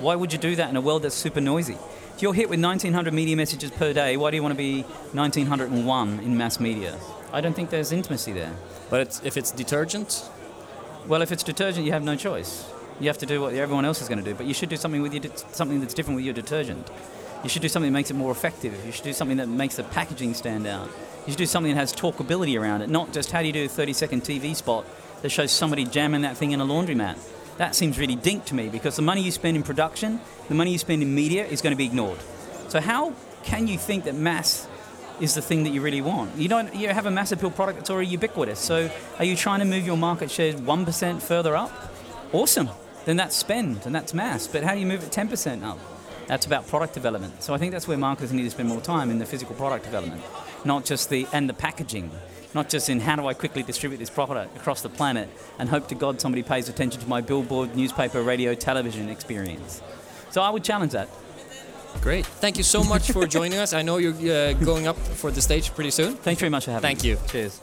Why 0.01 0.15
would 0.17 0.33
you 0.33 0.39
do 0.39 0.57
that 0.57 0.71
in 0.71 0.77
a 0.77 0.81
world 0.81 1.03
that's 1.03 1.15
super 1.15 1.41
noisy? 1.41 1.77
If 2.17 2.23
you're 2.23 2.35
hit 2.35 2.49
with 2.51 2.61
1900 2.61 3.15
media 3.15 3.37
messages 3.37 3.71
per 3.71 3.93
day, 3.93 4.17
why 4.17 4.31
do 4.31 4.37
you 4.37 4.43
want 4.43 4.53
to 4.53 4.59
be 4.59 4.83
1901 5.13 6.21
in 6.21 6.37
mass 6.37 6.59
media? 6.61 6.99
I 7.33 7.41
don't 7.41 7.55
think 7.55 7.71
there's 7.71 7.93
intimacy 7.93 8.33
there. 8.33 8.53
But 8.89 9.01
it's, 9.03 9.21
if 9.25 9.37
it's 9.37 9.51
detergent, 9.53 10.29
Well, 11.07 11.23
if 11.23 11.33
it's 11.33 11.43
detergent, 11.43 11.87
you 11.87 11.93
have 11.93 12.05
no 12.05 12.15
choice. 12.15 12.69
You 13.01 13.09
have 13.09 13.19
to 13.19 13.27
do 13.27 13.41
what 13.41 13.55
everyone 13.55 13.85
else 13.85 14.03
is 14.03 14.09
going 14.09 14.23
to 14.23 14.25
do, 14.25 14.35
but 14.35 14.47
you 14.47 14.55
should 14.55 14.69
do 14.69 14.77
something 14.77 15.03
with 15.03 15.13
your 15.13 15.23
de- 15.23 15.37
something 15.53 15.81
that's 15.81 15.95
different 15.95 16.17
with 16.17 16.25
your 16.25 16.35
detergent. 16.35 16.89
You 17.43 17.49
should 17.49 17.63
do 17.63 17.69
something 17.69 17.91
that 17.91 17.97
makes 17.97 18.11
it 18.11 18.15
more 18.15 18.31
effective. 18.31 18.75
You 18.85 18.93
should 18.93 19.05
do 19.05 19.15
something 19.15 19.39
that 19.39 19.49
makes 19.49 19.77
the 19.77 19.85
packaging 19.85 20.35
stand 20.35 20.67
out. 20.67 20.89
You 21.27 21.33
should 21.33 21.39
do 21.39 21.47
something 21.47 21.73
that 21.73 21.81
has 21.81 21.95
talkability 21.95 22.61
around 22.61 22.83
it, 22.83 22.91
not 22.91 23.13
just 23.13 23.33
how 23.33 23.41
do 23.41 23.47
you 23.47 23.53
do 23.53 23.65
a 23.65 23.69
30-second 23.69 24.23
TV 24.23 24.55
spot 24.55 24.85
that 25.23 25.31
shows 25.31 25.51
somebody 25.51 25.85
jamming 25.85 26.23
that 26.23 26.37
thing 26.37 26.53
in 26.53 26.61
a 26.61 26.67
laundromat. 26.67 27.19
That 27.57 27.75
seems 27.75 27.99
really 27.99 28.17
dink 28.17 28.45
to 28.47 28.55
me 28.55 28.69
because 28.69 28.97
the 28.97 29.03
money 29.03 29.23
you 29.23 29.31
spend 29.31 29.57
in 29.57 29.63
production, 29.63 30.21
the 30.49 30.55
money 30.55 30.73
you 30.73 30.79
spend 30.79 31.03
in 31.03 31.15
media 31.15 31.47
is 31.47 31.63
going 31.63 31.73
to 31.73 31.79
be 31.79 31.87
ignored. 31.87 32.19
So 32.69 32.81
how 32.81 33.15
can 33.45 33.67
you 33.67 33.79
think 33.79 34.05
that 34.05 34.15
mass 34.15 34.67
is 35.21 35.35
the 35.35 35.43
thing 35.43 35.65
that 35.65 35.71
you 35.71 35.81
really 35.81 36.01
want. 36.01 36.37
You 36.37 36.49
don't 36.49 36.75
you 36.75 36.89
have 36.89 37.07
a 37.07 37.11
mass 37.11 37.33
appeal 37.33 37.51
product 37.51 37.79
that's 37.79 37.91
already 37.91 38.09
ubiquitous. 38.09 38.59
So 38.59 38.91
are 39.19 39.25
you 39.25 39.37
trying 39.37 39.61
to 39.61 39.67
move 39.67 39.87
your 39.87 39.97
market 39.97 40.31
share 40.31 40.53
1% 40.53 41.23
further 41.23 41.57
up? 41.57 41.71
Awesome. 42.33 42.69
Then 43.05 43.17
that's 43.17 43.37
spend 43.37 43.87
and 43.87 43.95
that's 43.95 44.15
mass. 44.15 44.47
But 44.47 44.63
how 44.63 44.75
do 44.75 44.81
you 44.81 44.87
move 44.87 45.03
it 45.03 45.11
10% 45.11 45.63
up? 45.65 45.79
That's 46.27 46.47
about 46.47 46.67
product 46.69 46.95
development. 46.95 47.43
So 47.43 47.55
I 47.55 47.59
think 47.59 47.73
that's 47.73 47.89
where 47.89 47.99
marketers 47.99 48.33
need 48.33 48.45
to 48.45 48.51
spend 48.51 48.69
more 48.69 48.81
time 48.81 49.11
in 49.11 49.19
the 49.19 49.27
physical 49.27 49.55
product 49.57 49.85
development, 49.85 50.23
not 50.65 50.85
just 50.85 51.11
the 51.11 51.27
and 51.33 51.49
the 51.49 51.55
packaging, 51.55 52.11
not 52.55 52.69
just 52.69 52.89
in 52.89 53.01
how 53.01 53.17
do 53.17 53.27
I 53.27 53.35
quickly 53.35 53.63
distribute 53.63 53.99
this 53.99 54.11
product 54.11 54.57
across 54.57 54.81
the 54.83 54.89
planet 54.89 55.29
and 55.59 55.69
hope 55.69 55.89
to 55.89 55.95
God 55.95 56.21
somebody 56.21 56.43
pays 56.43 56.69
attention 56.69 57.01
to 57.01 57.09
my 57.09 57.21
billboard, 57.21 57.75
newspaper, 57.75 58.23
radio, 58.23 58.55
television 58.55 59.09
experience. 59.09 59.83
So 60.31 60.43
I 60.43 60.51
would 60.51 60.63
challenge 60.63 60.93
that. 60.93 61.09
Great. 62.01 62.27
Thank 62.27 62.57
you 62.57 62.65
so 62.65 62.83
much 62.83 63.11
for 63.13 63.27
joining 63.37 63.59
us. 63.59 63.73
I 63.73 63.83
know 63.83 63.99
you're 63.99 64.15
uh, 64.15 64.53
going 64.55 64.87
up 64.87 64.97
for 64.97 65.31
the 65.31 65.41
stage 65.43 65.75
pretty 65.75 65.91
soon. 65.91 66.15
Thanks 66.15 66.41
very 66.41 66.51
much 66.51 66.65
for 66.65 66.73
having 66.73 66.83
Thank 66.83 67.03
me. 67.05 67.15
Thank 67.15 67.35
you. 67.35 67.41
Cheers. 67.43 67.61